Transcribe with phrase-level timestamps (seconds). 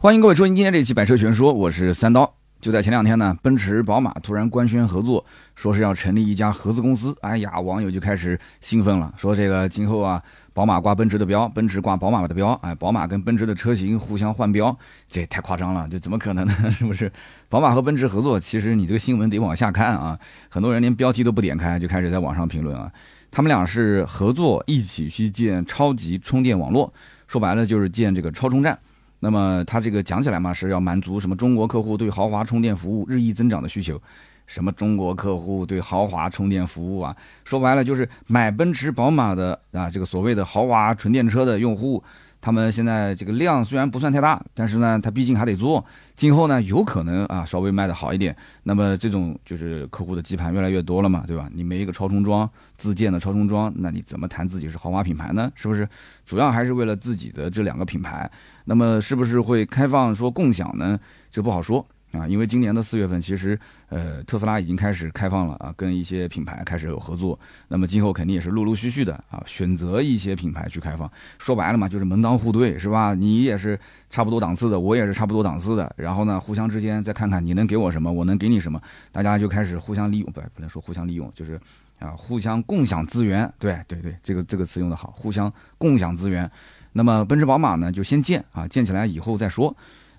[0.00, 2.32] 欢迎各位收听今天这期《百车全说》，我是三刀。
[2.60, 7.12] 就在前两天呢，奔驰、宝马突然官宣合作，说是要成立一家合资公司。
[7.20, 10.22] 哎呀，网友就开始兴奋了，说这个今后啊，
[10.54, 16.54] 宝马挂奔驰的标，奔驰挂宝马的标，哎，宝马跟奔驰的车型互相换标，这太夸张了，这怎么可能呢？
[16.70, 17.10] 是不是？
[17.48, 20.16] 宝马和奔驰合作，其实你这个新闻得往下看啊，
[20.48, 22.88] 很多人连标题都不点开，就开始在网上评论啊。
[23.32, 26.92] 他们俩是合作一起去建超级充电网络，
[27.26, 28.78] 说白了就是建这个超充站。
[29.20, 34.00] 那么它这个讲起来嘛，是要满足什么中国客户对豪华充电服务日益增长的需求。
[34.46, 37.14] 什么中国客户对豪华充电服务啊？
[37.44, 42.02] 说白了就是买奔驰、宝马的啊，这个所谓的豪华纯电车的用户。
[42.40, 45.84] 他们现在这个量虽然不算太大，但是呢，他毕竟还得做。
[46.18, 48.34] 今后呢，有可能啊，稍微卖的好一点。
[48.64, 51.48] 那么这种就是客户的基盘越来越多了嘛，对吧？
[51.54, 55.48] 你没一个超充桩，自建的超充桩，那你怎么谈自己是豪华品牌呢？
[55.54, 55.88] 是不是？
[56.26, 58.28] 主要还是为了自己的这两个品牌。
[58.64, 60.98] 那么是不是会开放说共享呢？
[61.30, 61.86] 这不好说。
[62.12, 63.58] 啊，因为今年的四月份，其实
[63.90, 67.38] 呃，特斯拉已经开始开放了啊，跟一些品牌开始有合作。
[67.68, 71.10] 那么今后肯定也是陆陆续续的啊，选择一些品牌去开放。
[71.38, 73.14] 说白了嘛，就是门当户对，是吧？
[73.14, 75.92] 你也是差不多档次的，我也是差不多档次的。
[75.96, 78.80] 然后呢，互相之间再看看你能给我什么，我能给你什么，
[79.12, 81.60] 大家就开始互相利用，不不能说互相利用，就是
[81.98, 83.52] 啊，互相共享资源。
[83.58, 86.50] 对对对，这个这个词用的好，互相共享资源。
[86.94, 89.76] 那么奔驰、宝马呢，就先建啊，建起来以后再说。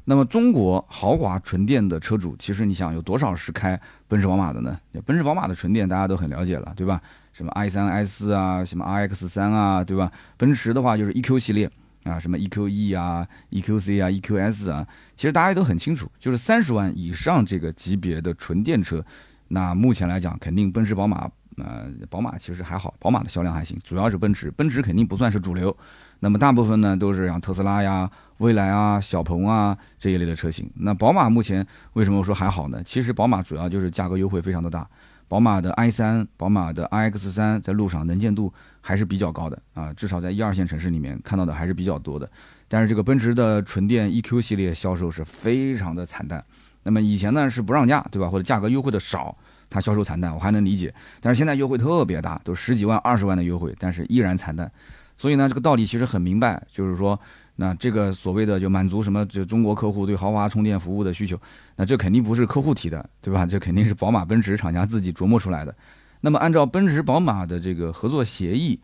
[0.10, 4.76] 那么中国豪华纯电的车主，其实你想有多少是开奔驰、宝马的呢？
[5.06, 7.00] 奔驰、宝马的纯电大家都很了解了，对吧？
[7.32, 10.12] 什么 i 三、i 四啊，什么 i x 三啊，对吧？
[10.36, 11.70] 奔驰的话就是 e q 系列
[12.06, 14.84] 啊，什么 e q e 啊、e q c 啊、e q s 啊，
[15.16, 19.06] 其实大家都很清楚，就是三十万以上这个级别的纯电车，
[19.50, 25.78] 那目前来讲，肯定奔驰、宝马，呃，宝马其实还好，宝马的销量还行，主要是奔驰，奔驰肯定不算是主流。
[26.20, 30.70] 那么大部分呢都是像特斯拉呀、蔚来啊、小鹏啊这一类的车型。
[30.76, 32.84] 那宝马目前为什么说还好呢？
[32.84, 34.88] 其实宝马主要就是价格优惠非常的大。
[35.28, 38.52] 宝马的 i3、宝马的 iX3 在路上能见度
[38.82, 42.30] 还是比较高的啊，至少在一二线城市里面看到的还是比较多的。
[42.68, 46.44] 但是这个奔驰的纯电 EQ 系列销售是非常的惨淡。
[46.84, 48.28] 那么以前呢是不让价，对吧？
[48.28, 49.38] 或者价格优惠的少，
[49.70, 50.94] 它销售惨淡，我还能理解。
[51.22, 54.72] 但是现在优惠特别大，都十几万、二十万的优惠，但是依然惨淡。
[55.20, 57.20] 所以呢，这个道理其实很明白，就是说，
[57.58, 61.38] 那这个所谓的就满足什么，就中国客户对豪华充电服务的需求，
[61.76, 63.46] 那这肯定不是客户提的，对吧？
[63.46, 65.76] 这肯定是宝马、奔驰厂家自己琢磨出来的。
[66.22, 68.80] 那么按照奔驰、宝马的这个合作协议，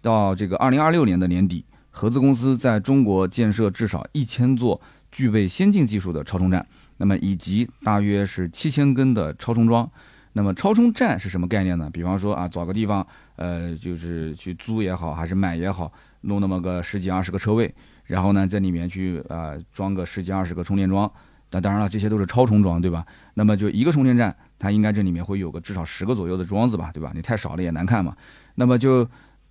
[0.00, 4.80] 到这个二零二六年的年底，合资公司在中国建设至少一千座
[5.10, 6.64] 具备先进技术的超充站，
[6.98, 9.90] 那么以及大约是七千根的超充桩。
[10.32, 11.90] 那么超充站是什么概念呢？
[11.92, 13.06] 比方说啊，找个地方。
[13.36, 15.90] 呃，就是去租也好，还是买也好，
[16.22, 17.74] 弄那么个十几二十个车位，
[18.04, 21.10] 然后呢，在里面去啊装个十几二十个充电桩。
[21.50, 23.04] 那当然了，这些都是超充桩，对吧？
[23.34, 27.12] 那么就一个充电站，它应该这里面会有个至少十个左右的桩子吧，对吧？
[27.14, 28.14] 你太少了也难看嘛。
[28.56, 29.08] 那么就。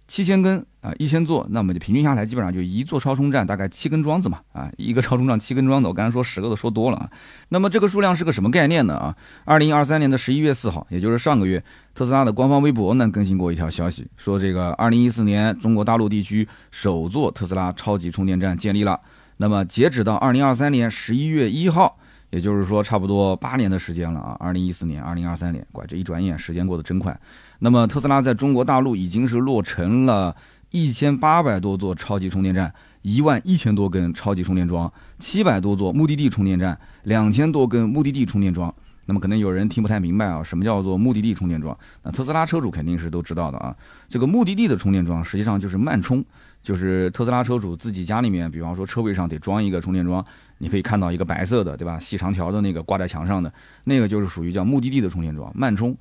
[0.09, 7.07] 七千根啊，一千座，那么就平均下来，基本上就一座超充站大概七根桩子嘛，啊，一个超充站七根桩子，我刚才说十个都说多了啊。
[7.49, 8.95] 那么这个数量是个什么概念呢？
[8.95, 9.15] 啊，
[9.45, 18.99] 二零二三年的十一月四号，也就是上个月，特斯拉的官方微博呢更新过一条消息，说这个二零一四年中国大陆地区首座特斯拉超级充电站建立了。
[19.37, 21.97] 那么截止到二零二三年十一月一号，
[22.31, 27.15] 也就是说差不多八年的时间了啊，二零一四年、二零二三年，怪这一转眼时间过得真快。
[27.59, 30.35] 那么特斯拉在中国大陆已经是落成了
[30.71, 38.73] 一千八百多座超级充电站，一万一千多根超级充电桩，七百多座目的地充电站，两千多根目的地充电桩。
[39.05, 41.75] 那么可能有人听不太明白啊，什么叫做目的地充电桩？
[42.03, 43.75] 那特斯拉车主肯定是都知道的啊。
[44.07, 46.23] 这个目的地的充电桩实际上就是慢充，
[46.61, 50.23] 就是特斯拉车主自己家里面，比方说车位上得装一个充电桩，
[50.59, 51.97] 你可以看到一个白色的，对吧？
[51.97, 53.51] 细长条的那个挂在墙上的，
[53.85, 55.97] 那个就是属于叫目的地的充电桩，慢充。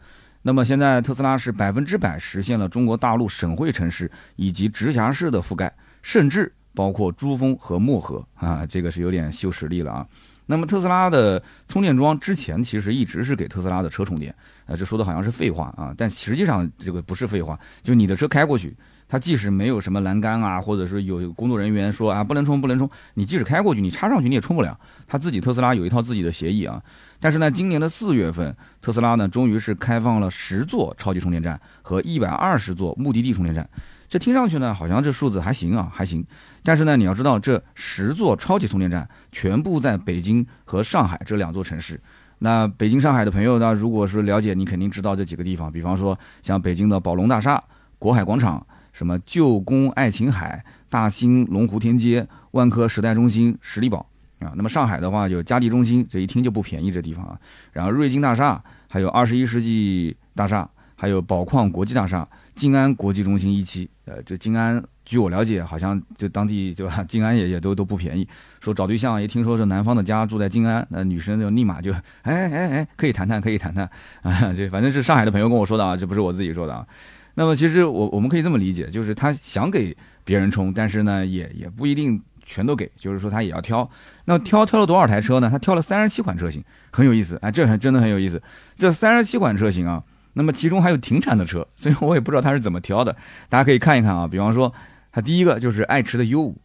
[0.48, 5.70] 那么现在特斯拉是百分之百实现了中国大陆省会城市以及直辖市的覆盖，
[6.00, 10.06] 甚至包括珠峰和漠河啊，这个是有点秀实力了啊。
[10.46, 14.34] 那么特斯拉的充电桩之前其实一直是给特斯拉的车充电，
[14.64, 18.74] 啊，这说的好像是废话啊，但实际上这个不是废话，就你的车开过去。
[19.06, 24.78] 它即使没有什么栏杆啊，或者是有工作人员说啊不能充不能充，你即使开过去，你插上去你也充不了。
[25.06, 26.82] 它自己特斯拉有一套自己的协议啊。
[27.20, 33.68] 但是呢，今年的四月份，特斯拉呢终于是开放了十座超级充电站和一百二十座目的地充电站。
[34.08, 36.24] 这听上去呢好像这数字还行啊，还行。
[36.62, 42.00] 但是呢，你要知道这十座超级充电站全部在北京和上海这两座城市。
[42.38, 47.62] 那北京、上海的朋友呢，如果是了解，你肯定知道这几个地方，比方说像北京的宝龙大厦、
[47.98, 48.66] 国海广场。
[48.90, 54.04] 什么旧宫爱琴海、大兴龙湖天街、万科时代中心、十里堡
[54.40, 54.52] 啊。
[54.56, 57.38] 那么上海的话，就嘉地中心，这一听就不便宜这地方啊。
[57.72, 63.88] 然后瑞金大厦，还有二十一世纪大厦，还有宝矿国际大厦、静安国际中心一期。
[64.04, 67.04] 呃，这静安，据我了解，好像就当地对吧？
[67.04, 68.26] 静安也也都都不便宜。
[68.60, 71.92] 说找对象，一听说是男方的家住在静安，那女生就立马就，
[72.22, 73.84] 哎哎哎，可以谈谈，可以谈谈
[74.22, 74.52] 啊。
[74.54, 76.86] 这反正是上海的朋友跟我说的啊，这不是我自己说的啊。
[77.34, 83.88] 那么其实我我们可以这么理解，就是他想给别人充，但是呢，也也不一定全都给，就是说他也要挑。
[84.24, 85.50] 那挑挑了多少台车呢？
[85.50, 88.42] 他挑了三十七款车型，很有意思哎，这还真的很有意思。
[88.74, 90.02] 这三十七款车型啊。
[90.34, 93.14] 那么其中还有停产的车， 所以我也不知道他是怎么挑的。
[93.48, 94.72] 大家可以看一看啊，比方说，
[95.10, 96.56] 他第一个就是爱驰的 U 五，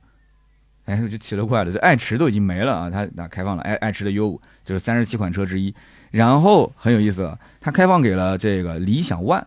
[0.85, 5.74] 哎，我就奇了怪了，这爱驰都已经没了啊，他那开放了爱爱驰的 U 五，就是三十七款车之一。
[6.12, 9.44] 然后很有意思，他开放给了这个理想 ONE，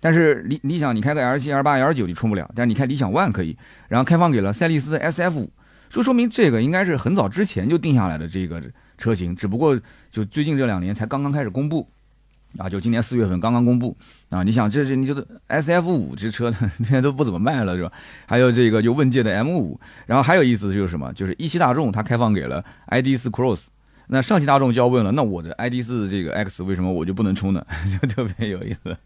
[0.00, 3.56] 但是理理想你开个 L 七、L 八、L 九你充不了，但是你开理想 ONE 可以。
[3.88, 5.50] 然后开放给了赛力斯 SF 五，
[5.88, 8.62] 就说明这个应该是很早之前就定下来的这个
[8.96, 9.78] 车型，只不过
[10.10, 11.88] 就最近这两年才刚刚开始公布。
[12.56, 13.94] 啊，就今年四月份刚刚公布
[14.30, 14.42] 啊！
[14.42, 17.92] 你想，这这你觉得 S F 五这车现在都不怎么卖了是吧？
[18.26, 21.12] 还有这个就问界的 M 五，然后还有意思就是什么？
[21.12, 23.66] 就是一汽大众它开放给了 I D 四 Cross，
[24.08, 27.64] 那上汽大众就要问了，那我的 I D 四这个 X 为什么我就不能充呢？
[28.00, 28.96] 就特别有意思。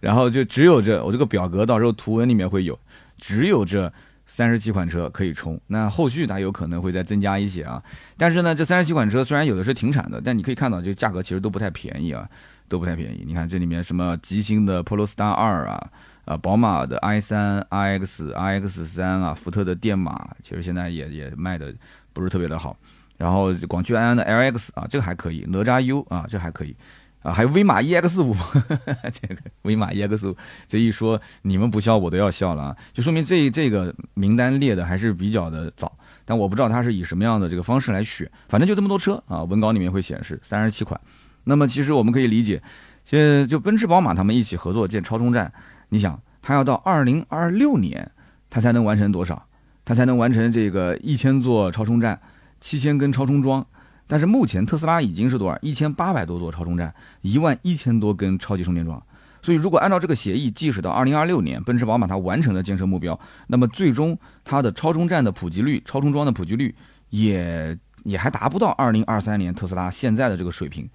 [0.00, 2.78] 然后就只有这我这个表格到时候图文里面会有，
[3.18, 3.92] 只有这
[4.26, 5.60] 三十七款车可以充。
[5.68, 7.82] 那后续它有可能会再增加一些啊。
[8.16, 12.28] 但是呢，这三十七款车虽然有的是停产的，但你可以看到这个价格其实都不太便宜啊。
[12.68, 15.90] 都不太便宜，你看这里面什么极星的 Polestar 二啊，
[16.24, 21.72] 啊，宝马的 i 三、iX、iX 三啊，福特的电马，其实现在也也卖的
[22.12, 22.76] 不是特别的好。
[23.16, 26.76] 然后广汽安安的 LX 啊，这个还可以，哪吒 U 啊，这还可以，
[27.22, 28.36] 啊，还有威马 EX 五，
[29.12, 30.36] 这个威马 EX 五，
[30.68, 35.90] 这一说你们不笑我都要笑了啊，就说明这这个名单列的还是比较的早，
[36.24, 41.00] 但我不知道它是以什么样的这个方式来选，反正就这么多车啊，文稿里面会显示三十七款。
[41.44, 42.60] 那么其实我们可以理解，
[43.04, 45.52] 就就奔驰、宝马他们一起合作建超充站，
[45.88, 48.10] 你想，它要到二零二六年，
[48.50, 49.46] 它才能完成多少？
[49.84, 52.20] 它才能完成这个一千座超充站，
[52.66, 53.64] 七千根超充桩。
[54.08, 55.56] 但是目前特斯拉已经是多少？
[55.62, 59.00] 一千八百多座超充站，一万一千多根超级充电桩。
[59.40, 63.16] 所以如果按照这个协议，即使到二零二六年，奔驰、宝马它完成了建设目标，
[63.46, 66.74] 那么最终它的超充站的普及率、超充桩的普及率，
[67.10, 70.88] 也也还达不到二零二三年特斯拉现在的这个水平。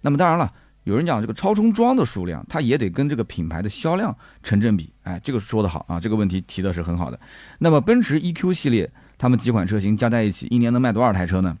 [0.00, 0.52] 那么当然了，
[0.82, 4.92] 有人讲这个超充桩的数量，它也得跟这个品牌的销量成正比。
[5.04, 7.18] 哎，这个说得好啊，这个问题提的是很好的。
[7.58, 8.90] 那么奔驰 EQ 系列，
[9.22, 11.56] 他们几款车型加在一起，一年能卖多少台车呢？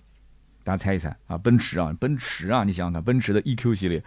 [0.64, 1.38] 大家猜一猜啊？
[1.38, 4.02] 奔驰啊，奔驰啊，你想想看，奔驰的 EQ 系列，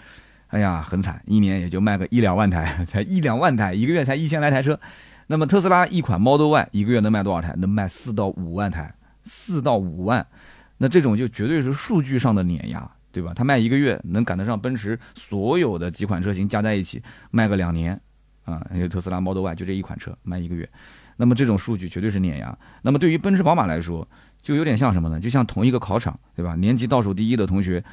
[0.48, 4.78] 哎呀，很惨，一年也就卖个一两万台， 才一两万台，一个月才一千来台车。
[5.28, 7.56] 那么特斯拉一款 Model Y 一个月能卖多少台？
[7.56, 8.94] 能卖四到五万台，
[9.24, 10.28] 四到五万，
[10.80, 12.92] 那这种就绝对是数据上的碾压。
[13.14, 13.32] 对吧？
[13.34, 17.02] 它卖一个月能赶得上奔驰所有的几款车型加在一起
[17.32, 17.98] 卖个两年，
[18.44, 20.70] 啊，因为特斯拉 Model Y 就这一款车卖一个月，
[21.18, 22.58] 那么这种数据绝对是碾压。
[22.82, 24.08] 那么对于奔驰、宝马来说，
[24.42, 25.20] 就有点像什么呢？
[25.20, 26.56] 就像同一个考场，对吧？
[26.56, 27.84] 年级倒数第一的同学，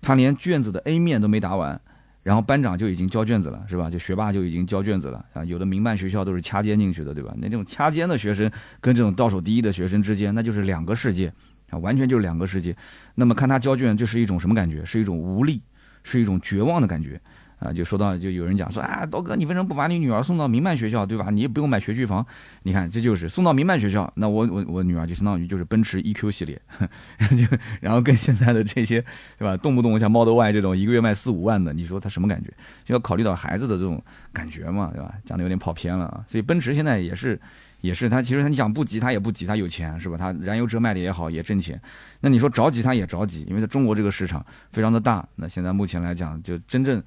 [0.00, 1.80] 他连卷子的 A 面都没答完，
[2.22, 3.88] 然后班长就已经交卷子了，是吧？
[3.90, 5.44] 就学霸就已经交卷子了啊！
[5.44, 7.34] 有的民办学校都是掐尖进去的，对吧？
[7.38, 8.50] 那这种掐尖的学生
[8.80, 11.32] 跟这种倒数第一的学生之间，那就是两个世界。
[11.70, 12.76] 啊，完全就是两个世界。
[13.14, 14.84] 那么看他交卷，就是一种什么感觉？
[14.84, 15.58] 是一种无力，
[16.02, 17.18] 是一种绝望的感觉。
[17.62, 21.28] 啊，就说到，就有人讲说，啊，刀哥，你为什么不把你女儿送到民办学校，对吧？
[21.30, 22.26] 你也不用买学区房。
[22.64, 26.60] 你看，这就是送到民办学校，那我我我女儿就相当于就是奔驰 EQ 系列，
[27.30, 29.00] 就然后跟现在的这些，
[29.38, 29.56] 对吧？
[29.56, 32.50] 动不动像 Model Y 这种一个月卖四五万的，你说他什么感觉？
[32.84, 34.02] 就要考虑到孩子的这种
[34.32, 35.14] 感觉嘛，对吧？
[35.24, 36.24] 讲的有点跑偏了啊。
[36.26, 37.40] 所以奔驰现在也是。
[37.82, 40.16] 也是，他其实他你想不急，他也不急，他有钱是吧？
[40.16, 41.80] 他燃油车卖的也好，也挣钱。
[42.20, 45.26] 那你说着急，他也着急，因为在中国这个市场非常的大。
[45.34, 47.02] 那现在目前来讲，就真正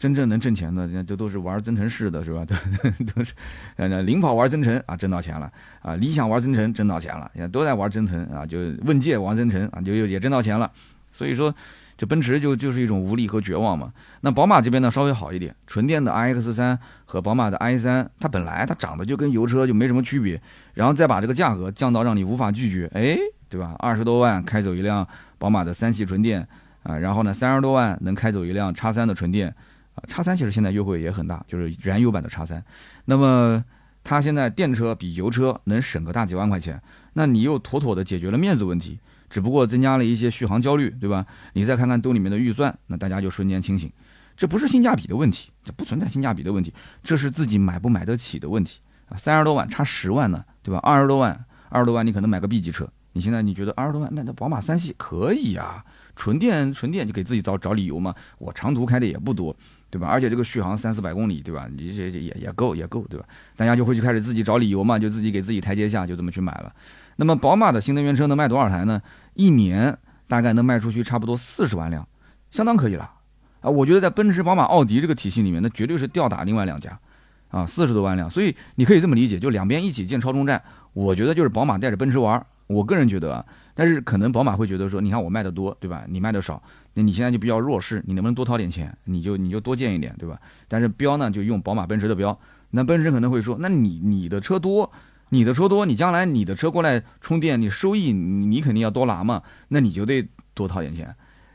[0.00, 2.44] 真正能挣钱的，这都是玩增程式的，是吧？
[2.44, 2.56] 都
[3.14, 3.34] 都是，
[3.76, 5.52] 呃，领跑玩增程啊，挣到钱了
[5.82, 5.94] 啊。
[5.94, 10.68] 理想玩增程挣到钱了，现在都在玩增程啊，就问界玩增程啊，就也挣到钱了。
[11.12, 11.54] 所以说。
[12.00, 13.92] 这奔驰就就是一种无力和绝望嘛。
[14.22, 20.40] 那宝马这边呢稍微好一点，纯电的 iX 三和宝马的 i 三，它本来它长得就跟油车就没什么区别，
[20.72, 23.18] 然后再把这个价格降到让你无法拒绝，哎，
[23.50, 23.76] 对吧？
[23.78, 26.40] 二十多万开走一辆宝马的三系纯电
[26.84, 29.54] 啊，然后呢三十多万能开走一辆叉三的纯电
[29.94, 32.64] 啊，叉三其实现在优惠也很大，就是燃油版的叉三。
[33.04, 33.64] 那么
[34.02, 36.80] 它现在电车比油车能省个大几万块钱，
[37.14, 38.98] 那你又妥妥的解决了面子问题。
[39.28, 41.24] 只不过增加了一些续航焦虑，对吧？
[41.52, 43.88] 你再看看兜里面的预算，那大家就瞬间清醒。
[44.36, 49.16] 这不是性价比的问题，这不存在性价比的问题，这是自己买不买得起的问题啊！
[49.16, 50.80] 三十多万差十万呢，对吧？
[50.82, 55.84] 二十多万，二十多万你可能买个 B 级车你现在你觉得二十多万，那那宝马三系可以啊，
[56.16, 58.12] 纯电纯电就给自己找找理由嘛。
[58.38, 59.54] 我长途开的也不多，
[59.90, 60.06] 对吧？
[60.08, 61.68] 而且这个续航三四百公里，对吧？
[61.76, 63.26] 你这也也够也够，对吧？
[63.56, 66.72] 大家就会去开始自己找理由嘛，就自己给自己台阶下，就这么去买了。
[67.16, 69.02] 那么宝马的新能源车能卖多少台呢？
[69.34, 72.06] 一年大概能卖出去差不多四十万辆，
[72.50, 73.10] 相当可以了
[73.60, 73.68] 啊！
[73.68, 76.98] 我觉得在奔驰、宝马、奥迪这个体系里面，那绝对是吊打另外两家
[77.50, 78.30] 啊，四十多万辆。
[78.30, 82.44] 所以你可以这么理解，就两边一起建超充站，我觉得就是宝马带着奔驰玩。
[82.68, 83.44] 我个人觉得啊，
[83.74, 86.04] 但是可能宝马会觉得说，你看我卖的多，对吧？
[86.08, 86.62] 你卖的少，
[86.94, 88.96] 那你现在就比较弱势，你能不能多掏点钱？
[89.04, 90.38] 你就你就多建一点，对吧？
[90.66, 92.36] 但是标呢，就用宝马、奔驰的标。
[92.70, 94.90] 那奔驰可能会说，那你你的车多，
[95.28, 101.14] 你的车多，你将来你的车过来充电，你收益你肯定要多拿嘛，那你就得多掏点钱。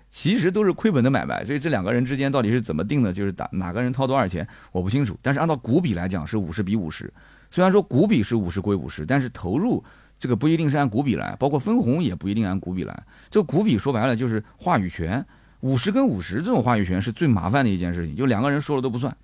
[0.09, 5.17] 其实都是亏本的买卖，所以这两个人之间到底是怎么定的，就是打哪个人掏多少钱，我不清楚。
[5.21, 7.13] 但是按照股比来讲是五十比五十，
[7.51, 9.83] 虽然说股比是五十归五十，但是投入。
[10.17, 13.03] 这个不一定是按股比来，包括分红也不一定按股比来。
[13.29, 15.25] 这个股比说白了就是话语权，
[15.59, 19.15] 五十跟五十这种话语权是最麻烦的一件事情，就两个人说了都不算，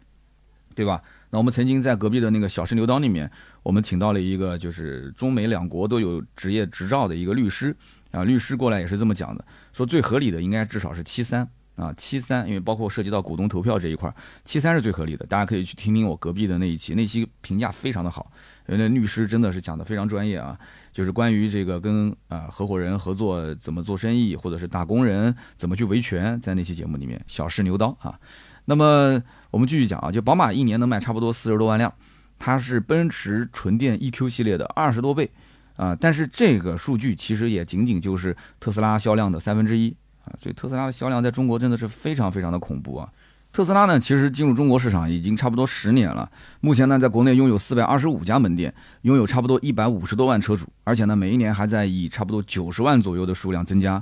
[0.76, 1.02] 对吧？
[1.30, 3.32] 那我们曾经在隔壁的那个小试牛刀里面，
[3.64, 7.76] 我们请到了一个就是中美两国都有职业执照的一个律师
[8.12, 11.48] 啊，律师过来也是这么讲的，说最合理的应该至少是七三。
[11.78, 14.14] 啊，七三，因为包括涉及到股东投票这一块，
[14.46, 15.26] 七三是最合理的。
[15.26, 18.32] 大家可以去听听我隔壁的那一期，那期评价非常的好，
[18.68, 20.60] 因为那律师真的是讲的非常专业啊，
[20.92, 28.20] 就是关于这个跟啊合伙人合作怎么做生意，或者是打工人怎么去维权，在那期节目里面小试牛刀啊。
[28.66, 31.94] 那么我们继续讲啊，就宝马一年能卖差不多四十多万辆，
[32.38, 35.30] 它是奔驰纯电 EQ 系列的二十多倍
[35.76, 39.96] 啊，但是这个数据其实也仅仅就是特斯拉销量的三分之一。
[40.24, 43.12] 啊，所以特斯拉的销量在中国真的是非常非常的恐怖啊！
[43.54, 46.30] 特斯拉呢，其实进入中国市场已经差不多十年了，
[46.62, 54.02] 目前呢，在国内拥有四百二十五家门店，拥有差不多一百五十多万车主，而且呢，每一年还在以差不多九十万左右的数量增加。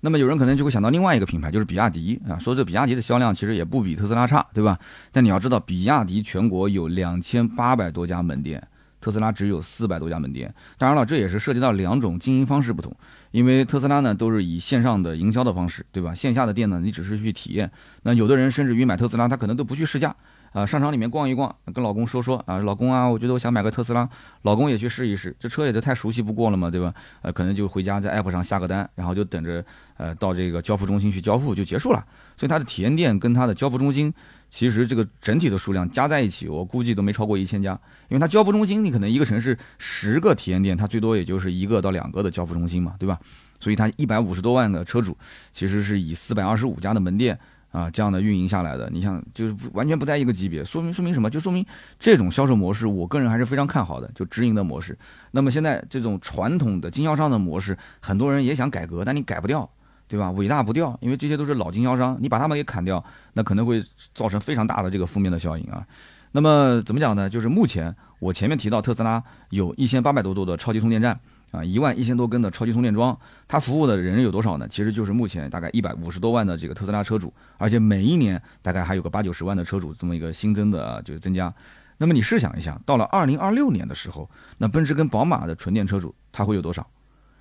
[0.00, 4.78] 那么有人可能就会想到另外一个品牌，就是比亚迪啊，说这比亚迪的销量其实也不比特斯拉差，对吧？
[5.10, 8.62] 但你要知道，比亚迪全国有两千八百多家门店。
[9.04, 12.90] 特斯拉只有四百多家门店，当然了，这也是涉及到两种经营方式不同。
[13.32, 16.14] 因为特斯拉呢都是以线上的营销的方式，对吧？
[16.14, 17.70] 线下的店呢，你只是去体验。
[18.04, 20.14] 那有的人甚至于买特斯拉，他可能都不去试驾。
[20.52, 24.08] 啊，商场里面逛一逛，跟老公说说啊，老公啊，我觉得我想买个特斯拉，
[24.42, 26.94] 老公也去试一试，这车也都太熟悉不过了嘛，对吧？
[27.22, 29.64] 呃，可能就回家在 app 上下个单，然后就等着
[29.96, 31.98] 呃到这个交付中心去交付就结束了。
[32.36, 34.14] 所以它的体验店跟它的交付中心，
[34.54, 37.72] 其实这个整体的数量加在一起，我估计都没超过一千家，
[38.08, 43.18] 因为它交付中心你可能一个城市十个体验店，它最多也就是一个到两个的交付中心嘛，对吧？
[43.58, 45.18] 所以它一百五十多万的车主，
[45.52, 47.36] 其实是以四百二十五家的门店。
[47.72, 51.28] 啊，这样的运营下来的，你像就是完全不在一个级别，说明说明什么？
[51.28, 51.66] 就说明
[51.98, 54.96] 这种销售模式，我个人还是非常看好的，就直营的模式。
[55.32, 59.68] 那么现在这种传统的经销商的模式，很多人也想改革，但你改不掉，
[60.14, 60.30] 对吧？
[60.30, 63.82] 伟大不掉，因为这些都是老经销商，你把他们给砍掉，那可能会
[64.14, 65.84] 造成非常大的这个负面的效应啊。
[66.30, 67.28] 那么怎么讲呢？
[67.28, 71.18] 就是目前我前面提到特斯拉有一千八百多座的超级充电站。
[71.50, 73.16] 啊，一万一千多根的超级充电桩，
[73.46, 74.66] 它服务的人有多少呢？
[74.66, 81.54] 其实就是目前大概一百五十多万的这个特斯拉车主，而且每一年大概还有个八九十万的车主这么一个新增的就是增加。
[81.96, 84.28] 那么你试想一下，到了二零二六年的时候，
[84.58, 86.84] 那奔驰跟宝马的纯电车主他会有多少？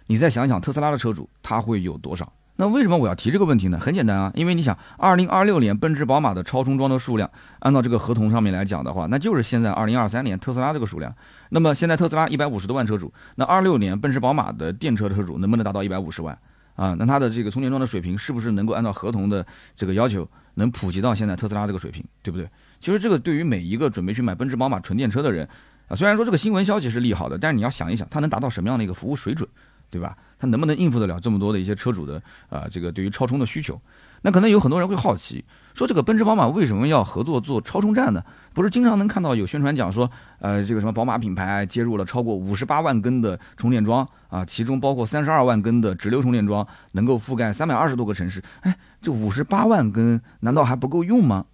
[0.05, 2.31] 你再想想特斯拉的车主他会有多少？
[2.55, 3.79] 那为什么我要提这个问题呢？
[3.79, 7.29] 很简单啊，因为你想，二零二六年奔驰、宝马的超充桩的数量，
[7.59, 11.13] 按照这个合同上面来讲的话，那就是现在二零二三年特斯拉这个数量。
[11.49, 16.37] 那么现在特斯拉一百五十多万车主，那二六年奔驰、宝马的电车车主能不能达到一百五十万
[16.75, 16.95] 啊？
[16.99, 19.43] 那它的这个充电桩的水平是不是能够按照合同的
[19.75, 22.47] 这个要求，能普及到现在特斯拉这个水平，对不对？
[22.79, 25.49] 其实这个对于每一个准备去买奔驰、宝马纯电车的人
[25.87, 29.49] 啊，虽然说这个新闻消息是利好的，但是你要想一想，它能达到什么样的一个服务水准？
[29.93, 30.17] 对吧？
[30.39, 32.19] 它能不能应付得了这么多的一些车主的
[32.49, 32.65] 啊？
[32.67, 33.79] 这个对于超充的需求，
[34.23, 35.45] 那可能有很多人会好奇，
[35.75, 38.23] 说这个奔驰、宝马为什么要合作做超充站呢？
[38.55, 40.09] 不是经常能看到有宣传讲说，
[40.39, 48.41] 呃，这个什么宝马品牌接入了超过五十八万根的充电桩啊，其中包括三十二万根的直流充电桩，能够覆盖三百二十多个城市。
[48.61, 51.45] 哎，这五十八万根难道还不够用吗？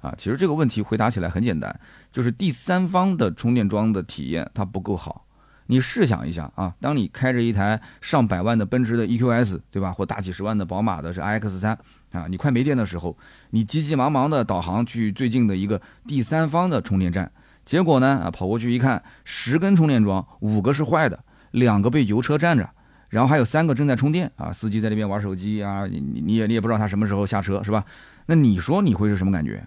[0.00, 1.78] 啊，其实这个问题回答起来很简单，
[2.12, 5.26] 就是第三方的充电桩的体验它不够好。
[5.70, 9.92] 你试想一下啊，当你开着一台上百万的奔驰的 EQS，对吧？
[9.92, 11.78] 或大几十万的宝马的是 iX 三
[12.10, 13.14] 啊，你快没电的时候，
[13.50, 17.30] 你急急忙忙的导航去最近的一个第三方的充电站，
[17.66, 22.66] 结果呢啊，跑过去一看，十根充电桩，五个是坏的，两个被油车占着，
[23.10, 27.84] 然后还有三个正在充电啊，司机在那边玩手机啊，你你也你也不知道他什么时候下车是吧？
[28.24, 29.62] 那你说你会是什么感觉？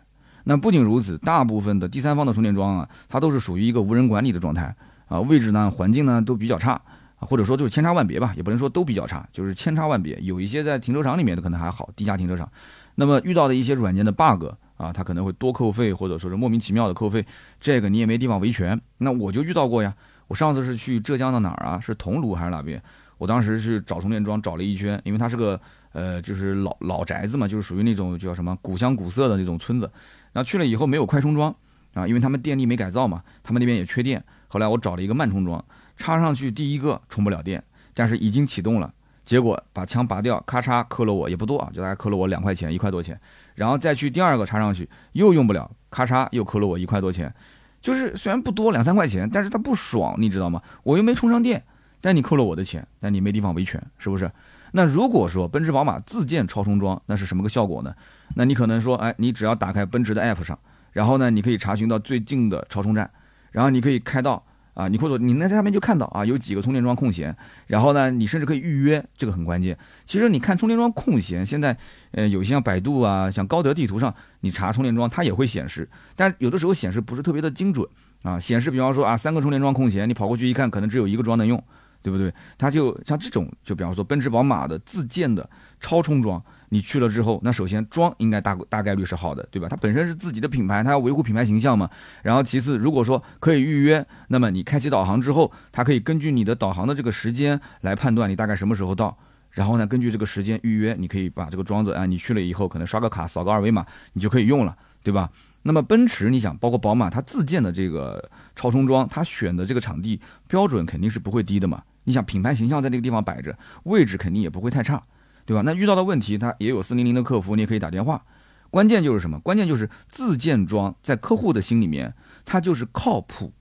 [0.45, 4.75] 那不仅如此，大部分的第三方的充电桩啊，它都是属于一个无人管理的状态。
[5.11, 6.81] 啊，位置呢，环境呢都比较差
[7.17, 10.17] 或者说就是千差万别吧，也不能说都比较差，就是千差万别。
[10.21, 12.49] 有一些在停车场里面的可能还好，低价停车场，
[12.95, 14.45] 那么遇到的一些软件的 bug
[14.77, 17.25] 啊，它可能会多扣费，或者说是莫名其妙的扣费，
[17.59, 18.79] 这个你也没地方维权。
[18.99, 19.93] 那我就遇到过呀，
[20.27, 21.77] 我上次是去浙江的哪儿啊？
[21.77, 22.81] 是桐庐还是哪边？
[23.17, 25.59] 我当时去找充电桩，找了一圈，因为它是个
[25.91, 29.91] 呃，就是老老宅子嘛，就是属于那种叫什么古香古色的那种村子。
[30.31, 31.53] 然后去了以后没有快充桩
[31.93, 34.23] 啊，因为他们电力没改造嘛，他们那边也缺电。
[34.51, 35.63] 后来我找了一个慢充桩，
[35.95, 38.93] 插上去第一个充不了电，但是已经启动了。
[39.23, 43.17] 结果把枪拔掉，咔嚓扣了我也不多啊，就大概扣了我两块钱，一块多钱。
[43.55, 47.33] 然后再去第二个插上去又用不了，咔嚓又扣了我一块多钱。
[47.81, 50.61] 就是虽然不多两三块钱，但是它不爽，你知道吗？
[50.83, 51.63] 我又没充上电。
[52.01, 54.29] 但你扣了我的钱，但你没地方维权，是不是？
[54.73, 57.93] 那如果说奔驰、宝马自建超充桩，那是什么个效果呢？
[58.35, 60.57] 那你可能说，哎，你只要打开奔驰的 app 上，
[60.91, 63.09] 然后呢，你可以查询到最近的超充站，
[63.51, 64.43] 然后你可以开到
[64.73, 67.35] 啊，你或者你那上面就看到啊，有几个充电桩空闲，
[67.67, 69.77] 然后呢，你甚至可以预约，这个很关键。
[70.05, 71.77] 其实你看充电桩空闲，现在
[72.11, 77.87] 呃，有些像百度啊，像高德地图上，你查充电桩它也会显示，但有的时候显示不是特别的精准
[78.23, 81.61] 啊，显示比方说啊，三个充电桩空闲，你跑过去一看，可能只有一个桩能用。
[82.03, 82.33] 对不对？
[82.57, 85.47] 它就像这种，就比方说奔驰、宝马的自建的
[85.79, 86.43] 超充桩，
[86.73, 89.67] 你去了之后，那首先装应该大大概率是好的，对吧？
[89.67, 91.89] 它本身是自己的品牌，它要维护品牌形象嘛。
[92.23, 99.17] 然后其次，如果说可以预约，那么你开启导航之后，它可以根据你的导航的这个时间来判断你大概什么时候到，
[99.49, 104.73] 然后呢，根据这个时间预约，你可以把这个桩子啊，你去了以后可能刷个卡，扫个二维码，你就可以用了，
[105.03, 105.29] 对吧？
[105.63, 111.83] 那么奔驰，你想，包括宝马，它自建的这个超充桩，它选的这个场地标准肯定是不会低的嘛。
[112.05, 115.03] 你想品牌形象在那个地方摆着，位置肯定也不会太差，
[115.51, 115.61] 对吧？
[115.65, 118.23] 那遇到的问题，它也有四零零的客服，你也可以打电话。
[118.69, 119.37] 关键就是什么？
[119.41, 122.13] 关键就是自建桩在客户的心里面，
[122.45, 123.51] 它就是靠谱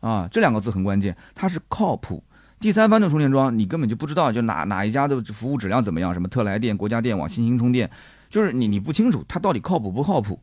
[0.00, 2.24] 啊，这两个字很关键，它是靠谱。
[2.60, 7.90] 第三方的充电桩，你根本就不知道，就哪哪一家的服务质量怎么样，什么特来电、国家电网、新兴充电，
[8.30, 10.40] 就是你你不清楚它到底靠谱不靠谱。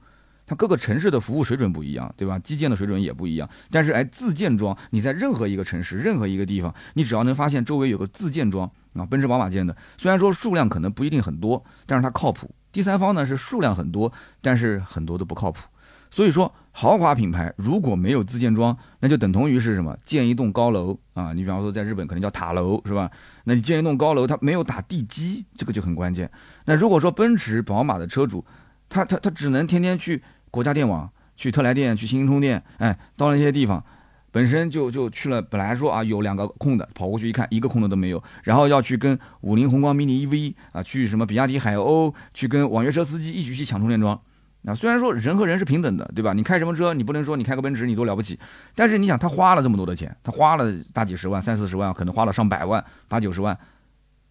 [0.51, 2.37] 它各个城市的服务水准不一样，对吧？
[2.39, 3.49] 基建的水准也不一样。
[3.69, 12.53] 但是，哎，自建桩，你在任何一个城市、任何一个地方，你只要能发现周围有个自建桩啊，奔驰、宝马建的，虽然说数量可能不一定很多，但是它靠谱。
[12.69, 14.11] 第三方呢是数量很多，
[14.41, 15.61] 但是很多都不靠谱。
[16.09, 19.97] 所以说，豪华品牌如果没有自建桩，那就等同于是什么？
[20.03, 23.09] 建一栋高楼啊，你比方说在日本可能叫塔楼，是吧？
[23.45, 26.29] 那你建一栋高楼，它没有打地基，这个就很关键。
[26.65, 28.45] 那如果说奔驰、宝马的车主，
[28.89, 30.21] 他他他只能天天去。
[30.51, 33.83] 国家电网去特来电去新兴充电，哎，到了那些地方，
[34.31, 35.41] 本身就就去了。
[35.41, 38.21] 本来说啊有两个空的，跑过去一看，一个空的都没有。
[38.43, 44.19] 然后要去跟五菱宏光 mini EV 啊，去什么比亚迪海鸥，去跟网约车司机一起去抢充电桩。
[44.65, 46.33] 啊，虽然说人和人是平等的，对吧？
[46.33, 48.37] 你开什么车，你不能说你开个奔驰你多了不起。
[48.75, 53.57] 但是你想，他花了这么多的钱，他花了大几十万、三四十万，可能花了上百万、八九十万。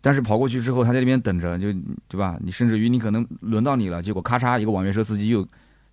[0.00, 1.72] 但是跑过去之后，他在那边等着，就
[2.06, 2.38] 对吧？
[2.42, 5.46] 你甚至于你可能轮到你了，结果咔嚓一个网约车司机又。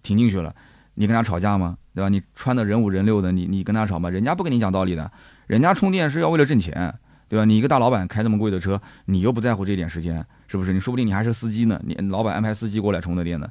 [0.08, 0.56] 停进去了，
[0.94, 1.78] 你跟他吵架吗？
[1.94, 2.08] 对吧？
[2.08, 4.10] 你穿的人五人六的，你你跟他吵吗？
[4.10, 5.12] 人家不跟你讲道理的，
[5.48, 6.94] 人家充电是要为了挣钱，
[7.28, 7.44] 对吧？
[7.44, 10.72] 你一个大老板开这么贵的车，你又不在乎这点时间，是不是？
[10.72, 13.50] 你说不定你还是司机呢，你老板安排司机过来充的电呢，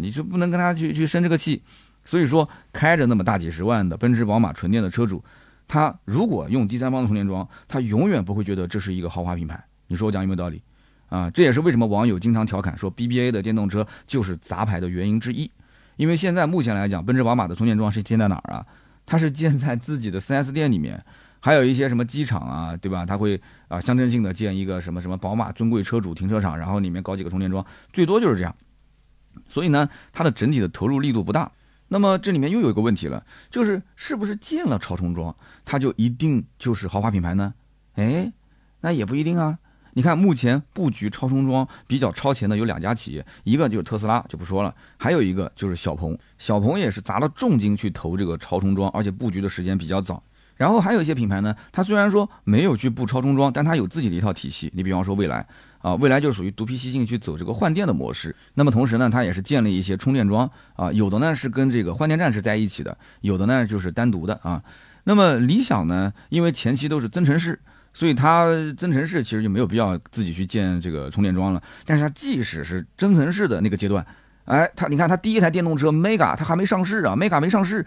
[0.00, 1.60] 你就不能跟他去去生这个气。
[2.04, 5.24] 所以说，开着那么大几十万的奔驰、宝马纯电的车主，
[5.66, 9.60] 他如果用第三方的充电桩，他永远不会觉得这是一个豪华品牌。
[9.88, 10.62] 你说我讲有没有道理？
[11.08, 15.50] 啊，这也是为什么网友经常调侃说 BBA 的电动车就是杂牌的原因之一。
[15.96, 18.66] 因为现在目前来讲，奔驰、宝马的充电桩是建在哪儿啊？
[19.04, 21.04] 它是建在自己的 4S 店里面，
[21.40, 23.06] 还有一些什么机场啊，对吧？
[23.06, 28.54] 它会啊象征性的建一个什么什么宝马尊贵车主停车场，然后里面搞几个充电桩，最多就是这样。
[29.48, 31.52] 所以呢，它的整体的投入力度不大。
[31.88, 37.54] 那么这里面又有一个问题了，就是是不是建了超充桩，它就一定就是豪华品牌呢？
[37.94, 38.32] 哎，
[38.80, 39.58] 那也不一定啊。
[39.96, 46.16] 你看，目前布局超充桩比较超前的有两家企业，一个就是特斯拉，就不说了，还有一个就是小鹏。
[46.36, 50.22] 小鹏也是砸了重金去投这个超充桩，而且布局的时间比较早。
[50.56, 54.70] 然后还有一些品牌呢，它虽然说没有去布超充桩，但它有自己的一套体系。
[54.74, 55.46] 你比方说蔚来
[55.78, 58.36] 啊，蔚来就属于独辟蹊径去走这个换电的模式。
[58.52, 64.62] 那么同时呢，它也是建立一些充电桩啊，有的呢是跟这个换电站是在一起的，有的呢就是单独的啊。
[65.04, 67.58] 那么理想呢，因为前期都是增程式。
[67.96, 71.62] 所以它增程式其实就没有必要自己去建这个充电桩了。
[71.86, 74.04] 但是它即使是增程式的那个阶段，
[74.44, 77.86] 哎，它你看它第一台电动车 Mega 它还没上市啊，Mega 没上市，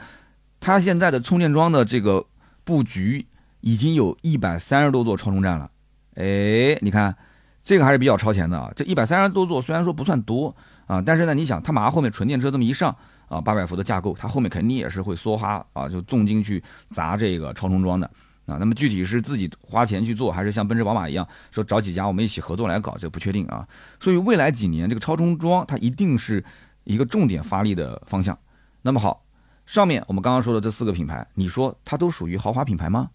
[0.59, 2.25] 它现在的充电桩的这个
[2.63, 3.27] 布局
[3.61, 5.69] 已经有一百三十多座超充站了。
[6.15, 7.15] 哎，你看
[7.63, 8.71] 这个还是比较超前的啊。
[8.75, 10.55] 这一百三十多座虽然说不算多
[10.87, 12.89] 啊，但是呢，你想它马上后面纯电车这么一上
[13.27, 18.09] 啊，八百伏的架构，它后面肯定也是会梭哈啊，就重金去砸这个超充桩的。
[18.49, 18.57] 啊。
[18.59, 23.67] 那么具体是自己花钱去做，还是像奔驰、宝马一样说找几家我们一起合作来搞，这不确定啊。
[23.99, 26.43] 所以未来几年这个超充桩它一定是
[26.83, 28.37] 一个重点发力的方向。
[28.81, 29.23] 那么好，
[29.65, 33.09] 上面我们刚刚说的这四个品牌，你说它都属于豪华品牌吗？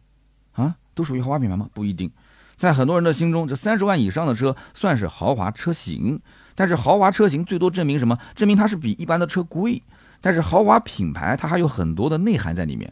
[0.53, 1.69] 啊，都属于豪华品牌吗？
[1.75, 2.11] 不一定。
[2.57, 6.21] 在很多人的心中，这三十万以上的车算是豪华车型，
[6.55, 8.17] 但是豪华车型最多证明什么？
[8.37, 9.83] 证明它是比一般的车贵。
[10.21, 12.91] 但是豪华品牌它还有很多的内涵在里面，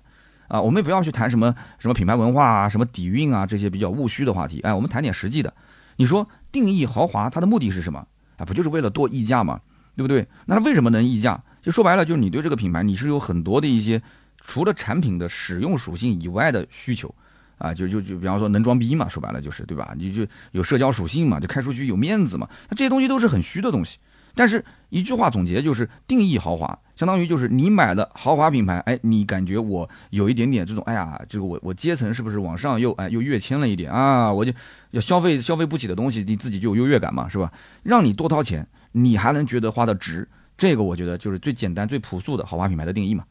[0.52, 5.50] 啊，我们不要去谈什么什么品牌文化啊、什么底蕴啊这些比较务虚的话题，哎，我们谈点实际的。
[5.96, 8.06] 你说定义豪华，它的目的是什么？
[8.36, 9.58] 啊，不就是为了多溢价吗？
[9.96, 10.28] 对不对？
[10.44, 11.42] 那它为什么能溢价？
[11.62, 14.02] 就说白了，就是你对这个品牌你是有很多的一些
[14.42, 17.14] 除了产品的使用属性以外的需求。
[17.56, 19.94] 啊，就就就比方说能装逼嘛，说白了就是对吧？
[19.96, 22.46] 你就有社交属性嘛，就开出去有面子嘛。
[22.68, 23.96] 那这些东西都是很虚的东西。
[24.34, 34.32] 但是一句话总结就是定义豪华，相当于就是你买的豪华品牌，哎，你感觉我有一点点这种，哎呀，这个我我阶层是不是往上又哎又跃迁了一点啊？
[34.32, 34.52] 我就
[34.92, 37.50] 要消费消费不起的东西，你自己就有优越感嘛，是吧？
[37.82, 43.24] 让你多掏钱，你还能觉得花的值，这个我觉得就是最简单最朴素的豪华品牌的定义嘛。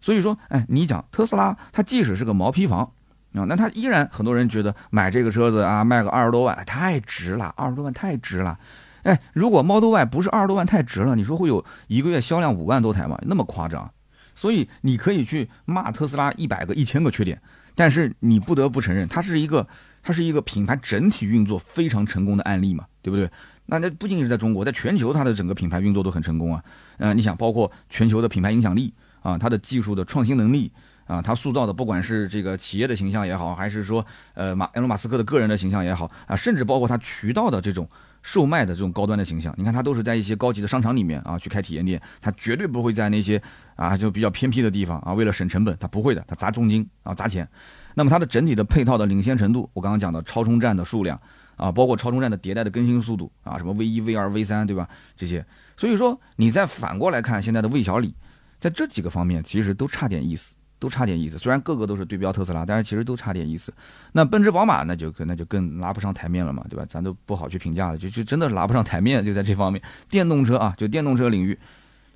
[0.00, 2.88] 所以说，哎，你讲特斯拉，它即使是个毛坯房。
[3.32, 8.56] 啊，那他依然很多人觉得买这个车子啊，卖个二十多万太值了，二十多万太值了。
[9.02, 13.18] 哎，如果 Model Y 不是二十多万太值了，你说会有一个月销量五万多台吗？
[13.22, 13.90] 那么夸张？
[14.34, 17.40] 所以你可以去骂特斯拉一百个、一千个缺点，
[17.74, 19.66] 但是你不得不承认，它是一个
[20.02, 23.30] 它是一个品牌整体运作非常成功的案例嘛，对不对？
[23.66, 26.62] 那那不仅仅是在中国，在全球它的整个品牌运作都很成功啊。
[26.98, 30.72] 嗯，你想，包括全球的品牌影响力啊，它的技术的创新能力。
[31.08, 37.88] 啊，它塑造的不管是这个企业的形象也好，还是说呃马埃隆马斯克的个人的形象也好啊，甚至包括它渠道的这种
[38.30, 43.40] 售卖的这种高端的形象，你看他都是在一些高级的商场里面啊去开体验店，他绝对不会在那些
[43.74, 47.48] 啊就比较偏僻的地方啊，为了省成本，他不会的，他砸重金啊砸钱。
[47.94, 51.18] 那么它的整体的配套的领先程度，我刚刚讲的超充站的数量
[51.56, 54.86] 啊，包括超充站的迭代的更新速度啊，什么 V 一、V 二、V 三，对吧？
[55.16, 55.42] 这些，
[55.74, 58.14] 所以说你再反过来看现在的魏小李，
[58.60, 60.54] 在这几个方面其实都差点意思。
[60.78, 63.72] 都差点意思，虽然个个都是对标特斯拉，但是其实都差点意思。
[64.12, 66.84] 那奔驰、宝马那就可那就更拉不上台面了嘛，对吧？
[66.88, 69.82] 咱都不好去评价了，就就真的是拉不上台面，就在这方面。
[70.08, 71.58] 电动车啊，就电动车领域，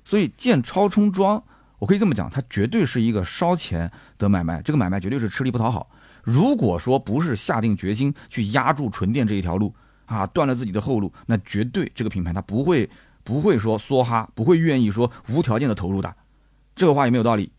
[0.03, 1.43] 所以建超充桩，
[1.79, 5.89] 我可以这么讲，它绝对是一个烧钱的买卖，这个买卖绝对是吃力不讨好。
[6.23, 9.73] 如果说不是下定决心去压住纯电这一条路
[10.05, 12.89] 啊，断了自己的后路，那绝对这个品牌它不会
[13.25, 16.15] 不会说梭哈，不会愿意说无条件的投入的。
[16.75, 17.51] 这个话有没有道理？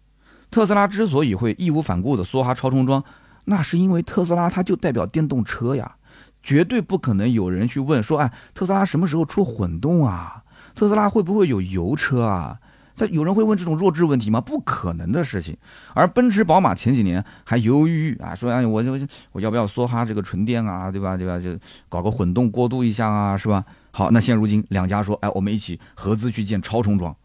[0.55, 3.03] 特斯拉之所以会义无反顾的梭哈超充桩，
[3.47, 5.97] 那是因为特斯拉它就代表电动车呀，
[6.45, 10.45] 绝对不可能有人去问说，哎，特斯拉什么时候出混动啊？
[10.77, 12.57] 特斯拉会不会有油车啊？
[12.97, 14.41] 他有人会问这种弱智问题吗？
[14.41, 15.57] 不可能的事情。
[15.93, 18.93] 而奔驰、宝马前几年还犹犹豫豫啊，说哎，我就
[19.33, 21.17] 我要不要梭哈这个纯电啊，对吧？
[21.17, 21.37] 对吧？
[21.41, 23.65] 就搞个混动过渡一下啊，是吧？
[23.91, 27.17] 好，那现如今两家说，哎，我们一起合资去建超充桩，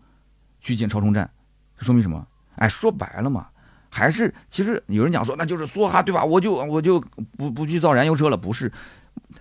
[0.60, 1.30] 去建超充站，
[1.78, 2.26] 这说明什么？
[2.60, 3.48] 哎，说白了嘛，
[3.89, 6.24] 还是其实有人讲说那就是梭哈对吧？
[6.24, 7.04] 我就我就
[7.38, 8.72] 不不去造燃油车了，不是？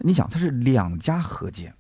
[0.01, 1.73] 你想，它是两家合建。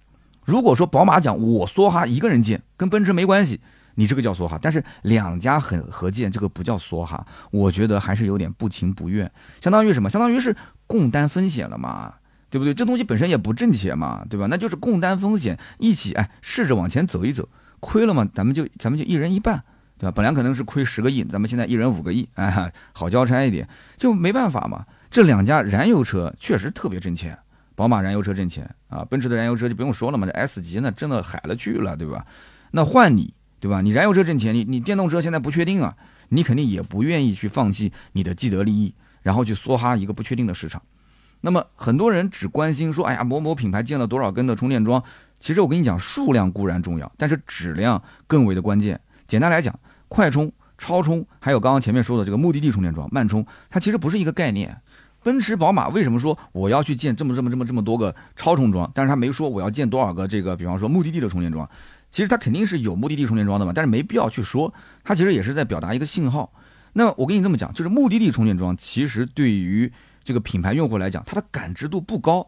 [0.44, 3.60] 如果说宝马讲我梭哈一个人建，跟奔驰没关系，
[3.96, 4.58] 你这个叫梭哈。
[4.60, 7.26] 但是两家很合建，这个不叫梭哈。
[7.50, 10.08] 我觉得还是有点不情不愿，相当于什么？
[10.08, 12.14] 相当于是共担风险了嘛，
[12.48, 12.72] 对不对？
[12.72, 14.46] 这东西本身也不挣钱嘛，对吧？
[14.48, 17.46] 那就是共担风险，一起哎试着往前走一走，
[17.80, 19.62] 亏了嘛，咱们就咱们就一人一半。
[19.98, 20.12] 对吧？
[20.12, 24.86] 本来可能是亏十个亿，咱们现在一人五个亿，哎，好交差一点，就没办法嘛。
[25.10, 27.36] 这两家燃油车确实特别挣钱，
[27.74, 32.24] 宝马燃油车挣钱啊，奔驰的燃油车就不用说了嘛，这 S 级那挣的海了去了，对吧？
[32.70, 33.80] 那换你，对吧？
[33.80, 35.96] 你燃油车挣钱，你你电动车现在不确定啊，
[36.28, 40.80] 你肯定也不愿意去放弃你的既得利益，然后去梭哈一个不确定的市场。
[41.40, 45.02] 那么很多人只关心说，哎呀，某某品牌建了多少根的充电桩，
[45.40, 49.00] 其实我跟你讲，数量固然重要，但是质量更为的关键。
[49.26, 49.76] 简单来讲。
[50.08, 54.80] 快充、超充，还有刚刚前面说的这个目的地充电桩、慢充，它其实不是一个概念。
[55.22, 58.90] 奔驰、宝马为什么说我要去建这么这么这么这么多个超充桩？
[58.94, 61.68] 但是他没说我要建多少个这个，比方说目的地的充电桩。
[62.10, 64.72] 其实它肯定是有目的地充电桩的嘛，但是没必要去说。
[65.04, 66.50] 它其实也是在表达一个信号。
[66.94, 69.92] 那我跟你这么讲，就是目的地充电桩其实对于
[70.24, 72.46] 这个品牌用户来讲，它的感知度不高。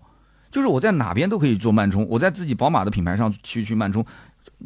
[0.51, 4.03] 就是我在哪边都可以做慢充，我在自己宝马的品牌上去去慢充。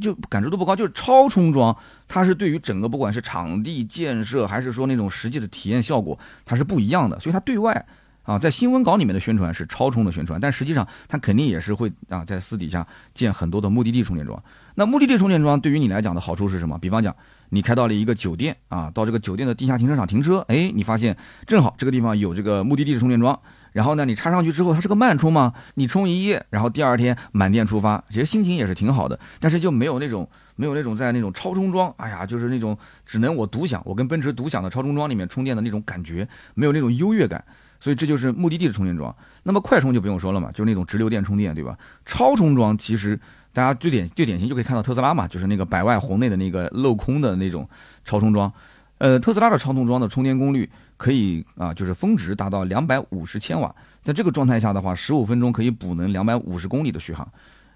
[0.00, 1.76] 就感知度不高，就是超充桩，
[2.08, 7.18] 它是对于整个不管是场地建设，还是说那种实际的体验效果，它是不一样的。
[7.20, 7.86] 所以它对外
[8.22, 14.42] 啊，在新闻稿里面的宣传是超充的宣传，但实际上它肯定也是会啊，在私底下建很多的目的地充电桩。
[14.74, 16.78] 那目的地充电桩对于你来讲的好处是什么？
[16.78, 17.14] 比方讲，
[17.50, 23.38] 你开到了一个酒店啊，到这个酒店的地下停车场停车，哎，你发现正好这个地方有这个目的地的充电桩，
[23.74, 37.44] 然后呢，你插上去之后，它是个慢充嘛，你充一夜，然后第二天满电出发，其实心情也是挺好的，但是就没有那种没有那种在那种超充桩，哎呀，就是那种只能我独享，我跟奔驰独享的超充桩里面充电的那种感觉，没有那种优越感。
[37.80, 39.14] 所以这就是目的地的充电桩。
[39.42, 41.76] 那么快充就不用说了嘛，就是那种直流电充电，对吧？
[42.06, 43.18] 超充桩其实
[43.52, 47.68] 大家最典最典型就可以看到特斯拉嘛，就是那个百外红内的那个镂空的那种
[48.04, 48.50] 超充桩。
[48.98, 57.28] 呃，特斯拉的超充桩的充电功率可以啊，就是峰值达到两百五十千瓦，在这个状态下的话，十五分钟可以补能两百五十公里的续航。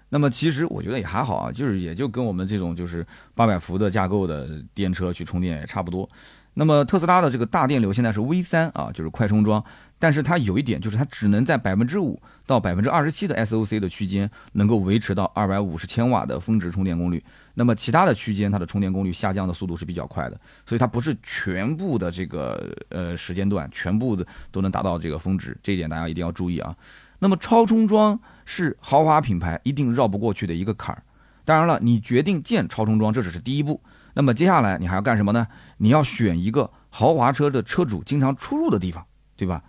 [0.09, 3.05] 那么其实我觉得也还好啊，就是也就跟我们这种就是
[3.35, 6.09] 八百伏的架构的电车去充电也差不多。
[6.55, 9.63] 那么特斯拉的这个大电流现在是 V 三啊，就是快充桩。
[9.99, 17.21] 但是它有一点，就是它只能在百分之五到百分之二十七的 SOC 的区间，能够维持到二百五十千瓦的峰值充电功率。
[17.55, 26.73] 那么其他的区间，它的充电功率下降的速度是比较快的，所以它不是全部的这个呃时间段全部的都能达到这个峰值，这一点大家一定要注意啊。
[27.19, 31.03] 那么超充桩是豪华品牌一定绕不过去的一个坎儿。
[31.43, 33.81] 当然了，你决定建超充桩，这只是第一步。
[34.13, 35.45] 那么接下来你还要干什么呢？
[35.77, 39.61] 你要选一个豪华车的车主经常出入的地方，对吧？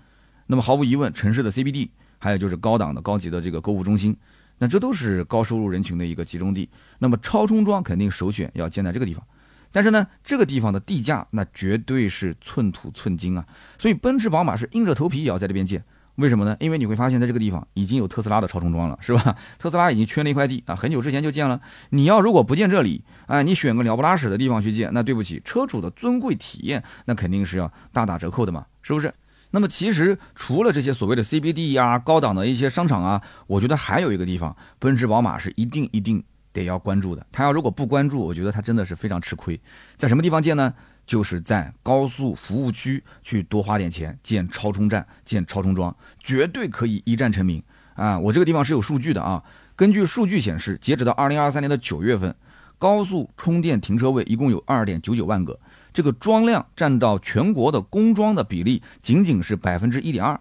[0.50, 4.16] 那么毫无疑问，城市的 CBD，还有就是高档的、高级的这个购物中心，
[4.58, 6.68] 那这都是高收入人群的一个集中地。
[6.98, 9.24] 那么超充桩肯定首选要建在这个地方，
[9.70, 13.46] 但是呢，这个地方的地价那绝对是寸土寸金啊。
[13.78, 15.84] 所以奔驰、宝马是硬着头皮也要在这边建。
[16.16, 16.56] 为什么呢？
[16.58, 19.36] 因为你会发现在这个地方已经有特斯拉的超充桩了，是吧？
[19.56, 21.60] 特斯拉已经圈了一块地啊，很久之前就建了。
[21.90, 29.14] 你要如果不建这里，哎，你选个鸟不拉屎的地方去建，那对不起，车主的尊贵体验那肯定是要大打折扣的嘛，是不是？
[29.52, 37.26] 那么其实除了这些所谓的 CBD 呀、高档的一些商场啊，我觉得还有一个地方，奔驰、宝马是一定一定得要关注的。
[37.32, 39.60] 他要如果不关注，我觉得他真的是非常吃亏。
[39.96, 40.72] 在什么地方建呢？
[41.06, 47.60] 就是在高速服务区去多花点钱建超充站、建超充桩，绝对可以一战成名
[47.94, 48.16] 啊！
[48.16, 49.42] 我这个地方是有数据的啊。
[49.74, 52.32] 根据数据显示，截止到二零二三年的九月份，
[52.78, 55.58] 高速充电停车位一共有二点九九万个。
[55.92, 60.40] 这个桩量占到全国的工桩的比例仅仅是百分之一点二，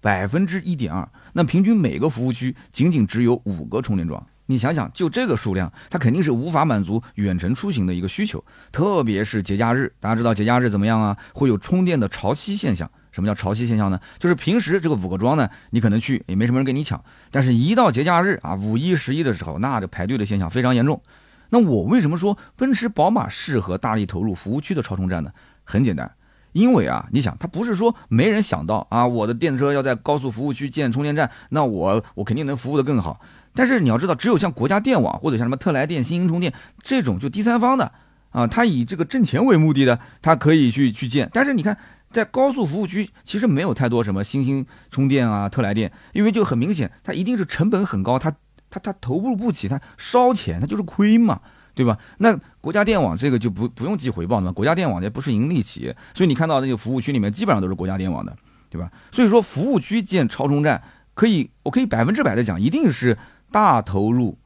[0.00, 1.08] 百分之一点二。
[1.32, 8.42] 那平均每个服务区仅仅只有五个充电桩，你想想，就这个数量，它肯定是无法满足远程出行的一个需求。
[8.72, 11.16] 特别是节假日，大家知道节假日怎么样啊？
[11.34, 12.90] 会有充电的潮汐现象。
[13.10, 13.98] 什么叫潮汐现象呢？
[14.18, 21.02] 就是平时这个五个桩呢，你可能去也没什么人跟你抢，但是一到节假日啊，五一、十一的时候，那这排队的现象非常严重。
[21.50, 25.30] 那我为什么说奔驰、宝马适合大力投入服务区的超充站呢？
[25.64, 26.10] 很简单，
[26.52, 33.20] 因为啊，你想，它不是说没人想到啊，我的电车要在高速服务区建充电站，那我我肯定能服务的更好。
[33.54, 37.92] 但是你要知道，只有像国家电网或者像什么特来电、新兴充电这种就第三方的
[38.30, 41.30] 啊，它以这个挣钱为目的的，它可以去去建。
[41.32, 41.76] 但是你看，
[42.10, 48.34] 在高速服务区其实没有太多什么新兴充电啊、特来电，因为就很明显，它一定是成本很高，它。
[48.70, 51.40] 他他投入不起，他烧钱，他就是亏嘛，
[51.74, 51.96] 对吧？
[52.18, 58.36] 那国家电网这个就不不用计回报嘛，国家电网也不是盈利企业，所以你看到那个服务区里面基本上都是国家电网的，
[58.68, 58.90] 对吧？
[59.10, 60.82] 所以说服务区建超充站
[61.14, 63.16] 可以，我可以百分之百的讲，一定是
[63.50, 64.38] 大投入，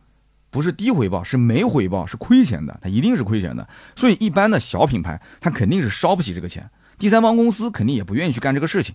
[0.50, 3.68] 不是低回报，是没回报，是亏钱的，它一定是亏钱的。
[3.96, 8.94] 所以一般的小品牌，它肯定是烧不起这个钱，第三方公司肯定也不愿意去干这个事情。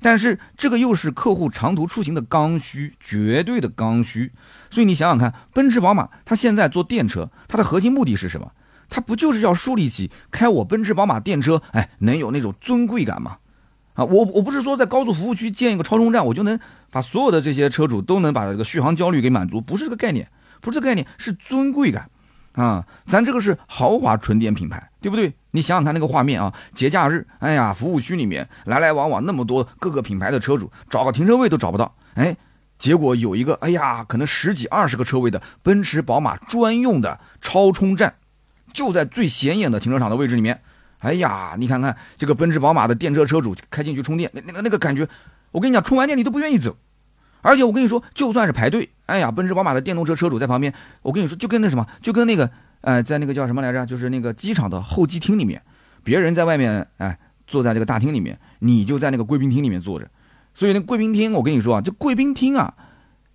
[0.00, 4.32] 但是这个又是客户长途出行的刚需，绝对的刚需。
[4.70, 8.52] 所以你想想看，奔驰、宝马，它现在做电车，它的核心目的是什么？
[8.88, 13.38] 它不就是要树立起开我奔驰、宝马电车，哎，能有那种尊贵感吗？
[13.94, 20.28] 啊，我我不是说在高速服务区建一个超充站，我就能把所有的这些车主都能把这个续航焦虑给满足，不是这个概念，
[20.60, 22.08] 不是这个概念，是尊贵感。
[22.52, 25.34] 啊，咱这个是豪华纯电品牌，对不对？
[25.56, 32.36] 你想想看那个画面啊，节假日，哎呀，服务区里面来来往往那么多各个品牌的车主，找个停车位都找不到，哎，
[32.78, 38.14] 结果有一个，哎呀，可能十几二十个车位的奔驰、宝马专用的超充站，
[38.74, 40.60] 就在最显眼的停车场的位置里面，
[40.98, 45.08] 哎呀，你看看这个奔驰、宝马的电车车主开进去充电，那那个那个感觉，
[45.52, 46.76] 我跟你讲，充完电你都不愿意走。
[47.40, 55.62] 而且我跟你说，就算是排队，哎呀，奔驰、宝马的电动车车主在旁边，我跟你说，就跟那什么，就跟那个，呃，在那个叫什么来着，就是那个机场的候机厅里面，
[56.04, 60.08] 别人在外面，哎，坐在这个大厅里面，你就在那个贵宾厅里面坐着。
[60.54, 62.74] 所以那贵宾厅，我跟你说啊，这贵宾厅啊，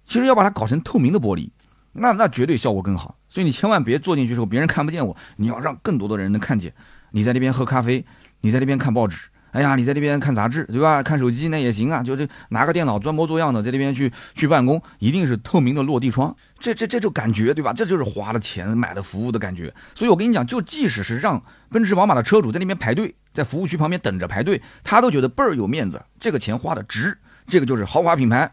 [0.06, 1.50] 其实要把它搞成透明的玻璃，
[1.94, 3.18] 那那绝对效果更好。
[3.28, 6.74] 所以你千万别坐进去之后别人看不见我，你要让更多的人能看见。
[7.12, 8.06] 你在那边喝咖啡，
[8.42, 11.04] 你在那边看报纸，哎呀，你在那边看杂志，对吧？
[11.04, 17.74] 看手机那也行啊，就是拿个电脑装模作样的在那边去去办公，一定是透明的落地窗，这这这就感觉，对吧？
[17.74, 19.74] 这就是花了钱买的服务的感觉。
[19.94, 28.50] 所以我跟你讲，就即使是让奔驰、宝马的车主在那边排队，在服务区旁边等着排队，他都觉得倍儿有面子，这个钱花的值，这个就是豪华品牌。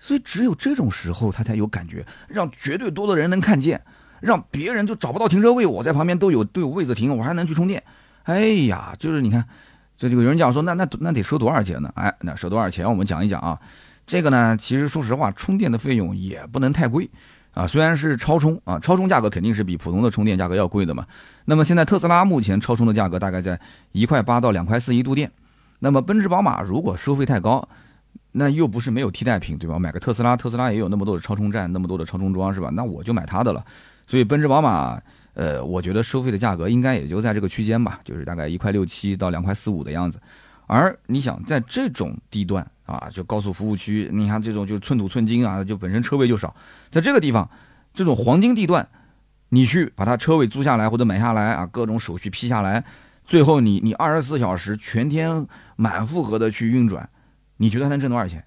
[0.00, 3.80] 所以只有这种时候，他才有感觉，让绝对多的人能看见，
[4.20, 7.80] 让别人就找不到停车位，我在旁边都有都有位子停，我还能去充电。
[8.24, 9.46] 哎呀，就是你看。
[9.96, 11.90] 这就有人讲说，那那那得收多少钱呢？
[11.94, 12.88] 哎，那收多少钱？
[12.88, 13.58] 我们讲一讲啊。
[14.06, 17.08] 这个呢，其实说实话，充电的费用也不能太贵
[17.52, 17.66] 啊。
[17.66, 21.06] 虽然是超充啊，超充价格肯定是比普通的充电价格要贵的嘛。
[21.46, 23.58] 那么现在特斯拉目前超充的价格大概在
[23.92, 25.30] 一块八到两块四一度电。
[25.78, 27.66] 那么奔驰、宝马如果收费太高，
[28.32, 29.78] 那又不是没有替代品，对吧？
[29.78, 32.68] 买个特斯拉，特斯拉也有那么多的超充站，那么多的超充桩，是吧？
[32.74, 33.64] 那我就买它的了。
[34.06, 35.00] 所以奔驰、宝马。
[35.36, 40.18] 呃，我觉得收费的价格应该也就在这个区间吧，就是大概一块六七到两块四五的样子。
[40.66, 46.56] 而你想在这种地段啊，就高速服务区，你看这种就寸土寸金啊，就本身车位就少，
[46.90, 47.48] 在这个地方
[47.92, 48.88] 这种黄金地段，
[49.50, 52.82] 你去把它车位租下来或者买下来啊，各种手续批下来，
[53.24, 55.46] 最后你你二十四小时全天
[55.76, 57.08] 满负荷的去运转，
[57.58, 58.42] 你觉得它能挣多少钱？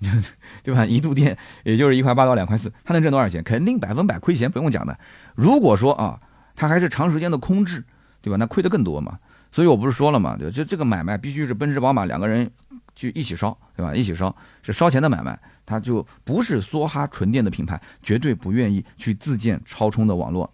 [0.62, 0.84] 对吧？
[0.84, 3.42] 一度电也就是一块八到两块四，它能挣多少钱？
[3.42, 4.98] 肯定百分百亏钱，不用讲的。
[5.34, 6.20] 如果说啊，
[6.54, 7.84] 它还是长时间的空置，
[8.20, 8.36] 对吧？
[8.36, 9.18] 那亏的更多嘛。
[9.50, 12.50] 所以我不是说了嘛，对，就这个买卖必须是奔驰、宝马两个人
[12.94, 13.94] 去一起烧，对吧？
[13.94, 20.50] 一起烧是烧钱的买卖，它就不是梭哈纯电的品牌，绝对不愿意去自建超充的网络。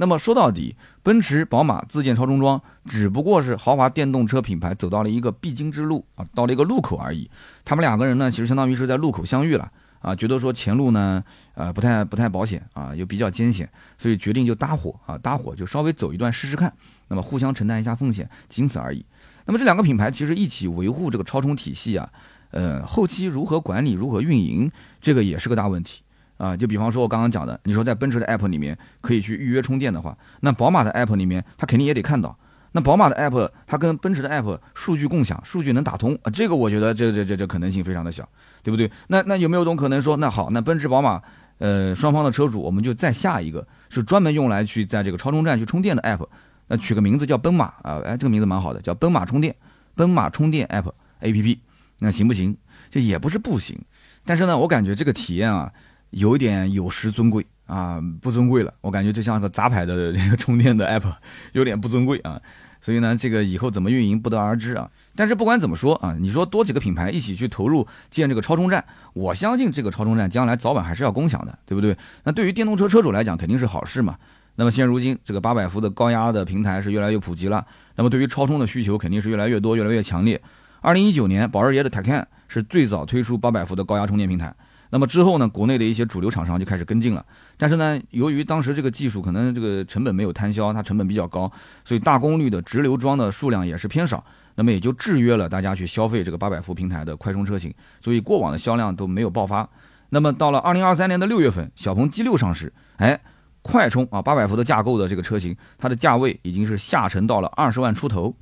[0.00, 7.28] 那么说到底，奔驰、宝马自建超充桩，只不过是豪华电动车品牌走到了一个必经之路啊，到了一个路口而已。
[7.64, 16.72] 他们两个人呢，其实相当于是在路口相遇了啊，觉得说前路呢，呃，不太不太保险啊，又比较艰险，所以决定就搭伙啊，搭伙就稍微走一段试试看，
[17.08, 19.04] 那么互相承担一下风险，仅此而已。
[19.46, 22.08] 那么这两个品牌其实一起维护这个超充体系啊，
[22.52, 26.02] 呃，后期如何管理、如何运营，这个也是个大问题。
[26.38, 32.38] 啊，就比方说，我刚刚讲的，你说在奔驰的 App 里面可以去预约充电的话，那宝马的 App 里面它肯定也得看到。
[32.72, 38.28] 那宝马的 App 它跟奔驰的 App 数据共享，数据能打通啊，这个我觉得这这这这可能性非常的小，
[38.62, 38.90] 对不对？
[39.08, 41.20] 那那有没有种可能说，那好，那奔驰宝马
[41.58, 46.24] 呃双方的车主，我们就再下一个是专门用来去在这个超充站去充电的 App，
[46.68, 49.56] 那取个名字叫奔马啊，哎，这个名字蛮好的，叫奔马充电，
[49.96, 51.58] 奔马充电 App APP，
[51.98, 52.56] 那行不行？
[52.90, 53.78] 这也不是不行，
[54.24, 55.72] 但是呢，我感觉这个体验啊。
[56.10, 58.72] 有点有失尊贵啊，不尊贵了。
[58.80, 61.12] 我感觉就像个杂牌的这个充电的 app，
[61.52, 62.40] 有点不尊贵啊。
[62.80, 64.88] 所以呢，这个以后怎么运营不得而知啊。
[65.16, 71.96] 但是不管怎么说啊，你说多几个品牌一起去投入建这个超充站，我相信这个超充站将来早晚还是要共享的，对不对？
[72.22, 74.16] 那对于电动车车主来讲肯定是好事嘛。
[74.54, 77.66] 那么现如今这个八百伏的高压的平台是越来越普及了，
[77.96, 80.40] 那么对于超充的需求肯定是越来越多、越来越强烈。
[80.80, 84.54] 二零一九年，保时捷的 Taycan 是最早推出八百伏的高压充电平台。
[84.90, 87.24] 那么之后呢，国内的一些主流厂商就开始跟进了，
[87.56, 91.50] 但是呢，由于当时这个技术可能这个成本没有摊销，它成本比较高，
[91.84, 94.24] 所以大功率的直流桩的数量也是偏少，
[94.54, 99.68] 那么也就制约了大家去消费这个八百伏平台的快充车型，所以过往的销量都没有爆发。
[100.10, 103.20] 那么到了二零二三年的六月份，小鹏 G 六上市，哎，
[103.60, 108.34] 快充啊八百伏的架构的这个车型，它的价位已经是下沉到了二十万出头。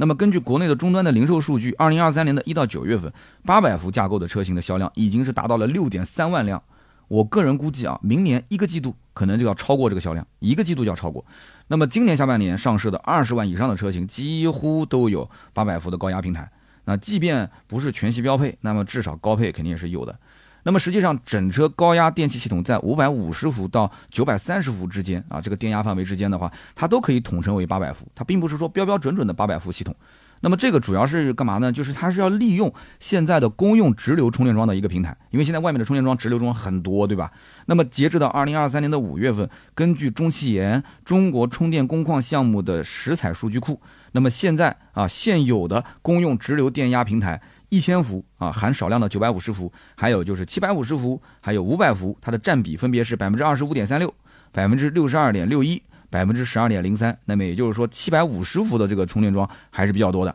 [0.00, 3.12] 那么根据国内的终端的零售数据，二零二三年的一到九月份，
[3.44, 6.62] 八百伏架构的车型的销量已经是达到了六点三万辆。
[7.08, 11.22] 我个人估计啊，明年一个季度可能就要超过这个销量，一个季度就要超过。
[11.66, 16.50] 那么今年下半年上市的二十万以上的车型，几乎都有八百伏的高压平台。
[16.86, 20.18] 那即便不是全系标配，那么至少高配肯定也是有的。
[20.62, 28.06] 那么实际上，整车高压电气系统在五百五十伏到九百三十伏之间啊，这个电压范围之间的话，它都可以统称为八百伏。
[28.14, 29.94] 它并不是说标标准准的八百伏系统。
[30.42, 31.70] 那么这个主要是干嘛呢？
[31.70, 37.30] 就是它是要利用现在的公用直流充电桩的一个平台，因为现在外面的充电桩直流桩很多，对吧？
[37.66, 43.80] 那么截止到二零二三年的五月份，根据中汽研中国充电工况项目的实采数据库，
[44.12, 47.40] 那么现在啊现有的公用直流电压平台。
[47.70, 54.12] 一千伏啊，含少量的九百五十伏，还有就是七百五十伏，还有五百伏，它的占比分别是百分之二十五点三六、
[54.52, 55.80] 百分之六十二点六一、
[56.10, 57.16] 百分之十二点零三。
[57.24, 60.34] 那么也就是说，七百五十伏的这个充电桩还是比较多的。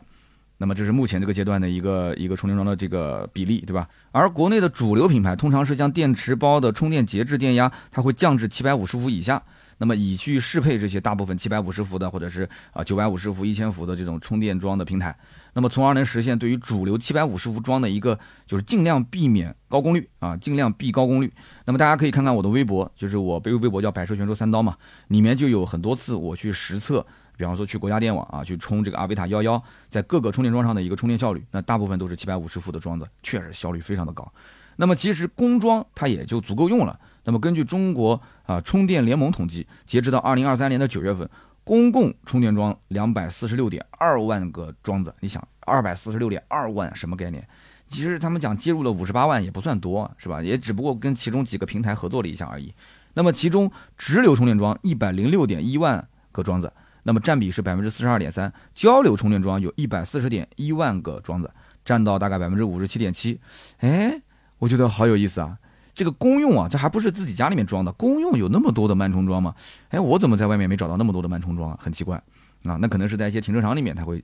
[0.58, 3.86] 那么这是目前这个阶段的一个一个充电桩的这个比例，对吧？
[4.10, 9.42] 而国内的主流品牌通常是将电池包的充电节制电压，它会降至七百五十伏以下。
[9.78, 15.14] 那么以去适配这些大部分七百五十伏的或者是啊九百五十伏、一千伏的这种充电桩的平台，
[15.56, 21.32] 那么从而能实现对于主流七百五十伏桩的一个就是尽量避免高功率啊，尽量避高功率。
[21.64, 24.76] 那么大家可以看看我的微博，就是我微微博叫百车全说三刀嘛，
[25.08, 27.04] 里面就有很多次我去实测
[27.38, 34.30] 比方说去国家电网啊，去充这个阿维塔幺幺，在各个充电桩上的一个充电效率，那大部分都是七百五十伏的桩子，确实效率非常的高。
[34.76, 37.00] 那么其实工装它也就足够用了。
[37.24, 41.28] 那么根据中国啊充电联盟统计，截止到二零二三年的九月份，
[41.66, 45.12] 公共充电桩两百四十六点二万个桩子。
[45.18, 47.44] 你想，二百四十六点二万什么概念？
[47.88, 50.40] 其实他们讲接入了五十八万也不算多，是吧？
[50.40, 52.72] 也只不过跟其中几个平台合作了一下而已。
[53.14, 61.50] 那么其中直流充电桩一百零六点一万个桩子，那么占比是百分之四十二点三；交流充电桩有一百四十点一万个桩子，
[61.84, 63.40] 占到大概百分之五十七点七。
[63.78, 64.22] 哎。
[64.58, 65.58] 我觉得好有意思啊！
[65.96, 69.54] 这个公用啊，这还不是自己家里面装的，公用有那么多的慢充桩吗？
[69.88, 71.78] 哎，我怎么在外面没找到那么多的慢充桩啊？
[71.80, 72.22] 很奇怪
[72.64, 72.76] 啊！
[72.82, 74.22] 那可能是在一些停车场里面，他会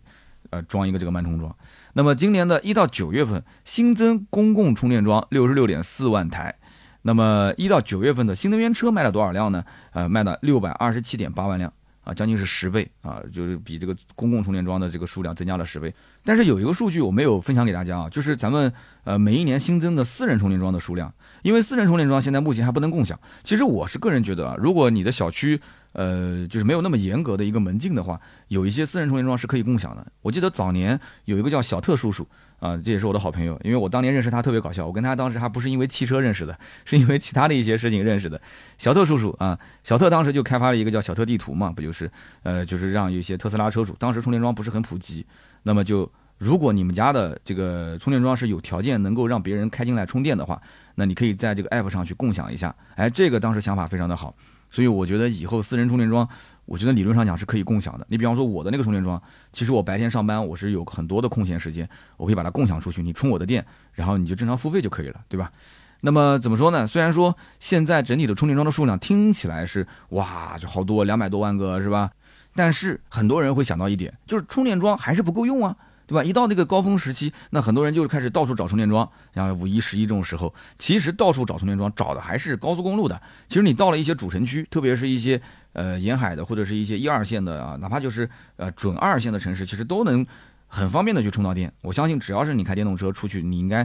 [0.51, 1.57] 呃装一个这个慢充桩。
[1.95, 6.55] 那么今年的一到九月份新增公共充电桩六十六点四万台，
[7.01, 9.65] 那么一到九月份的新能源车卖了多少辆呢？
[9.93, 11.73] 呃，卖了六百二十七点八万辆
[12.05, 15.95] 啊，将近是十倍啊，就是比这个公共充电桩的这个数量增加了十倍。
[16.25, 18.73] 但是有一个数据我没有分享给大家啊，就是咱们
[19.05, 23.19] 呃每一年新增的私人充电桩的数量，因为私人充电桩现在目前还不能共享。
[23.45, 25.61] 其实我是个人觉得啊，如果你的小区
[25.93, 30.07] 呃就是没有那么严格的一个门禁的话，有一些私人充电桩是可以共享的。
[30.23, 32.27] 我记得早年有一个叫小特叔叔
[32.63, 38.41] 啊，这也是我的好朋友，因为我当年认识他特别搞笑，我跟他当时还不是因为汽车认识的，是因为其他的一些事情认识的。
[38.79, 42.09] 小特叔叔啊，小特当时就开发了一个叫小特地图嘛，不就是
[42.45, 45.27] 呃就是让一些特斯拉车主，当时充电桩不是很普及。
[45.65, 46.09] 那么就，
[46.39, 50.63] 如果你们家的这个充电桩是有条件能够让别人开进来充电的话，
[50.95, 52.73] 那你可以在这个 app 上去共享一下。
[52.95, 54.35] 哎，这个当时想法非常的好，
[54.71, 56.29] 所以我觉得以后私人充电桩，
[56.73, 58.07] 我觉得理论上讲是可以共享的。
[58.09, 63.63] 你比方说我的那个充电桩，其实我白天上班我是有很多的空闲时间，我可以把它共享出去，你充我的电，
[63.93, 65.53] 然后你就正常付费就可以了，对吧？
[66.01, 66.87] 那么怎么说呢？
[66.87, 72.11] 虽然说现在整体的充电桩的数量听起来是哇，就好多两百多万个，是吧？
[72.55, 76.25] 但是很多人会想到一点，就是充电桩还是不够用啊，对吧？
[76.25, 83.21] 一到那个高峰时期，那很多人就开始到处找充电桩，像五一、十一这种时候，其实到处找充电桩找的还是高速公路的。
[83.47, 85.39] 其实你到了一些主城区，特别是一些
[85.73, 90.27] 呃沿海的或者是一些一二线的啊，哪怕就是呃准二线的城市，其实都能
[90.67, 91.73] 很方便的去充到电。
[91.83, 93.83] 我相信只要是你开电动车出去，你应该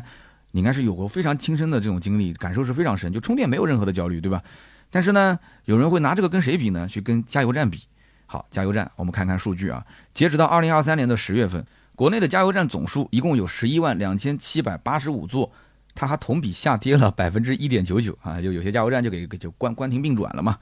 [0.51, 4.41] 你应该是有过非常亲身的这种经历，感受是非常深，就充电没有任何的焦虑，对吧？
[4.89, 6.87] 但是呢，有人会拿这个跟谁比呢？
[6.87, 7.83] 去跟加油站比。
[8.25, 9.85] 好，加油站，我们看看数据啊。
[10.13, 11.65] 截止到二零二三年的十月份，
[11.95, 15.51] 国内的加油站总数一共有十一万两千七百八十五座，
[15.95, 20.57] 它还同比下跌了百分之一点九九啊，就有些加油站就给就关关停并转了嘛。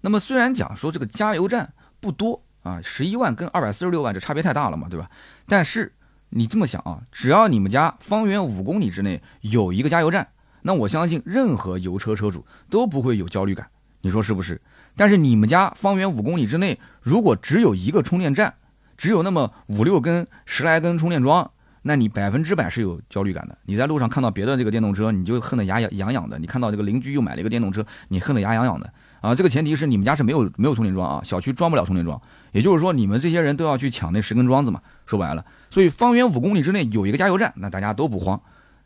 [0.00, 5.10] 那么虽然讲说这个加油站不多啊，十一万跟二百四十六万这差别太大了嘛，对吧？
[5.46, 5.92] 但是
[6.30, 10.28] 你这么想啊，只要你们家方圆五公里之内有一个加油站，
[10.62, 13.68] 那我相信任何油车车主都不会有焦虑感，
[14.02, 14.60] 你说是不是？
[14.96, 18.54] 但是你们家方圆五公里之内，如果只有一个充电站，
[18.96, 21.50] 只有那么五六根、十来根充电桩，
[21.82, 23.56] 那你百分之百是有焦虑感的。
[23.64, 28.92] 你在路上看到别的这个电动车，你就恨得牙痒痒的；你看到这个邻居又买了一个电动车，你恨得牙痒痒的。
[29.20, 32.20] 啊，这个前提是你们家是没有没有充电桩啊，小区装不了充电桩，
[32.52, 34.80] 也就是说你们这些人都要去抢那十根桩子嘛。
[35.06, 38.40] 说白了，所以方圆五公里之内有一个加油站，那大家都不慌。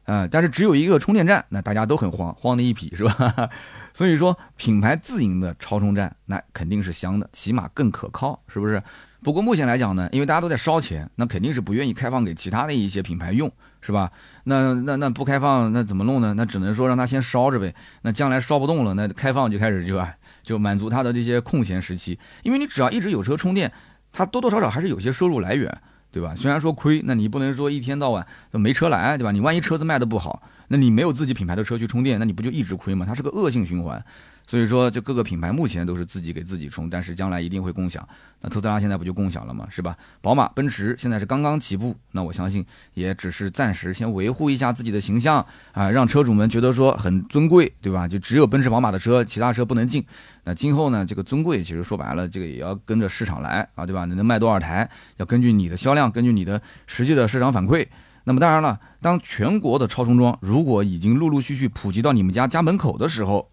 [0.05, 3.49] 嗯，但是只有一个充电站，那大家都很慌，慌的一批，是吧？
[3.95, 8.83] 所以说，品牌自营的超充站，那肯定是香的，起码更可靠，是不是？
[9.23, 13.49] 不过目前来讲呢，因为大家都在烧钱，那肯定是不愿意开放给其他的一些品牌用，
[13.81, 14.11] 是吧？
[14.43, 16.35] 那那那不开放，那怎么弄呢？
[16.37, 17.73] 那只能说让他先烧着呗。
[18.03, 20.13] 那将来烧不动了，那开放就开始就啊，
[20.43, 22.19] 就满足他的这些空闲时期。
[22.43, 23.73] 因为你只要一直有车充电，
[24.13, 25.81] 他多多少少还是有些收入来源。
[26.13, 26.35] 对吧？
[26.37, 29.33] 虽然说亏，那你不能说一天到晚都没车来，对吧？
[29.33, 33.07] 你万一车子卖的不好，那你没有自己品牌的车去充电，那你不就一直亏吗？
[33.07, 34.05] 它是个恶性循环。
[34.47, 38.07] 所以说，就各个品牌目前都是自己给自己充，但是将来一定会共享。
[38.41, 39.67] 那特斯拉现在不就共享了吗？
[39.71, 39.97] 是吧？
[40.21, 42.65] 宝马、奔驰现在是刚刚起步，那我相信
[42.95, 48.09] 也只是暂时先维护一下自己的形象啊，让车主们觉得说很尊贵，对吧？
[48.09, 50.05] 就只有奔驰、宝马的车，其他车不能进。
[50.45, 54.05] 那今后呢，这个尊贵其实说白了，这个也要跟着市场来啊，对吧？
[54.07, 57.87] 你能卖多少台，要根据你的销量，根据你的实际的市场反馈。
[58.25, 63.52] 那么当然了，当全国的超充桩如果已经陆陆续续普及到你们家家门口的时候，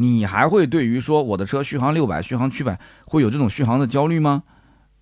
[0.00, 4.44] 你还会对于说我的车续航六百、续航七百会有这种续航的焦虑吗？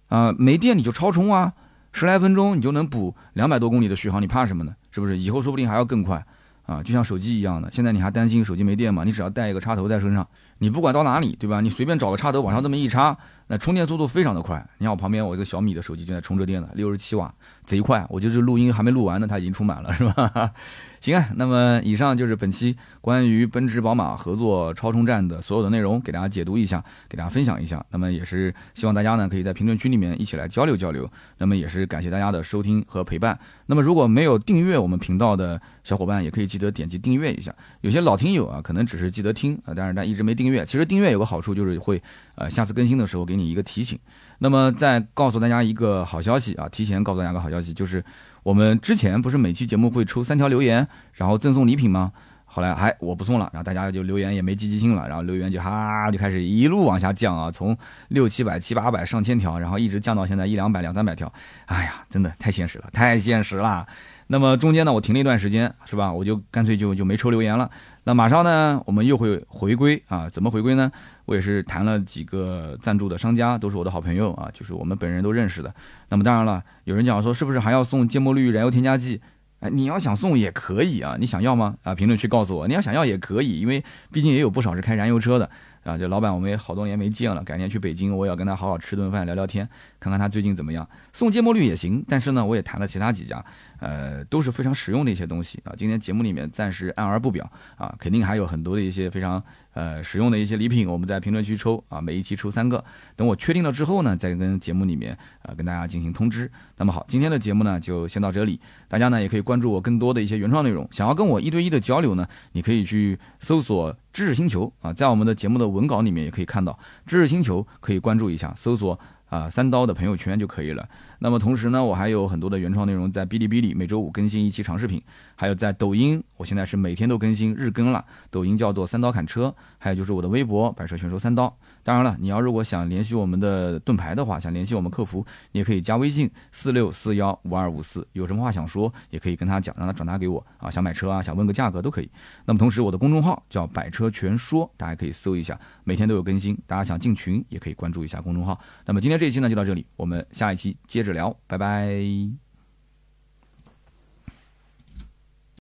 [0.08, 1.52] 啊，没电你就超充啊，
[1.92, 4.74] 十来分钟你就能补两百多公里的续航，你怕什么呢？
[4.90, 5.18] 是不是？
[5.18, 6.24] 以后说不定还要更快
[6.64, 9.04] 啊，就像手机一样的，现在你还担心手机没电吗？
[9.04, 10.26] 你只要带一个插头在身上，
[10.58, 11.60] 你不管到哪里，对吧？
[11.60, 13.18] 你随便找个插头往上这么一插，
[13.48, 14.64] 那充电速度非常的快。
[14.78, 17.32] 你看我旁边我一个小米的手机正在充着电呢，六十七瓦，
[17.64, 18.04] 贼快。
[18.08, 20.52] 我就是录音还没录完呢，它已经充满了，是吧？
[21.00, 27.84] 行啊，那么以上就是本期关于奔驰宝马合作超充站的所有的内容，给大家解读一下，给大家分享一下。
[27.90, 31.08] 那么也是希望大家呢可以在评论区里面一起来交流交流。
[31.38, 33.38] 那么也是感谢大家的收听和陪伴。
[33.66, 37.54] 那么如果没有订阅我们频道的小伙伴，也可以记得点击订阅一下。
[37.82, 40.66] 有些老听友啊，可能只是记得听啊，但是但一直没订阅。
[40.66, 42.02] 其实订阅有个好处就是会
[42.34, 43.98] 呃下次更新的时候给你一个提醒。
[44.38, 48.04] 那么再告诉大家一个好消息啊，提前告诉大家个好消息就是。
[48.42, 52.12] 我们之前不是每期节目会抽三条留言，然后赠送礼品吗？
[52.44, 57.76] 后来还我不送了，然后大家就留言也没积极性了，然后留言就哈就开始一路往下降啊，从
[58.10, 61.32] 六七百、七八百、上千条，然后一直降到现在一两百、两三百条。
[61.64, 63.84] 哎呀，真的太现实了，太现实了。
[64.28, 66.12] 那么中间呢，我停了一段时间，是吧？
[66.12, 67.68] 我就干脆就就没抽留言了。
[68.08, 70.28] 那马上呢，我们又会回归啊？
[70.28, 70.88] 怎么回归呢？
[71.24, 75.74] 我也是谈了几个赞助的商家，都是我的好朋友啊，就是我们本人都认识的。
[76.08, 79.20] 那么当然了，有人讲说是不是还要送芥末绿燃油添加剂？
[79.58, 81.74] 哎，你要想送也可以啊，你想要吗？
[81.82, 83.82] 啊，评论区告诉我，你要想要也可以，因为
[84.12, 85.50] 毕竟也有不少是开燃油车的。
[85.86, 89.68] 啊，这老板我们也好多年没见了，改天去北京，我也要跟他好好吃顿饭，聊聊天，
[90.00, 90.86] 看看他最近怎么样。
[91.12, 93.44] 送芥末绿也行，但是呢，我也谈了其他几家，
[93.78, 95.72] 呃，都是非常实用的一些东西啊。
[95.76, 99.40] 今天节目里面暂时按而不表啊，肯定还有很多的一些非常
[99.76, 102.82] 呃使用的一些礼品，我们在评论区抽啊，每一期抽三个。
[103.14, 106.50] 等我确定了之后呢，再跟节目里面啊跟大家进行通知。
[106.78, 108.58] 那么好，今天的节目呢就先到这里，
[108.88, 110.88] 大家呢也可以关注我更多的一些原创内容。
[110.90, 113.94] 想要跟我一对一的交流呢，你可以去搜索。
[114.16, 118.98] 知识星球啊，在我们的节目的文稿里面也可以看到，知识星球可以关注一下，搜索
[119.28, 120.88] 啊三刀的朋友圈就可以了。
[121.18, 125.02] 那么同时呢，我还有很多的原创内容在哔哩哔哩，每周五更新一期长视频，
[125.34, 131.56] 还有在抖音，我现在是每天都更新日更了，抖音叫做三刀砍车，还有就是我的微博百车全说三刀。
[131.86, 140.68] 当然了，你要如果想联系我们的盾牌的话，想联系我们客服，你也可以加微信四六四幺五二五四，有什么话想说，也可以跟他讲，让他转达给我啊。
[140.68, 142.10] 想买车啊，想问个价格都可以。
[142.44, 146.58] 那么同时，我的公众号叫百车全说，大家可以搜一下，每天都有更新。
[146.66, 148.58] 大家想进群，也可以关注一下公众号。
[148.84, 152.45] 那么今天这一期呢，就到这里，我们下一期接着聊，拜拜。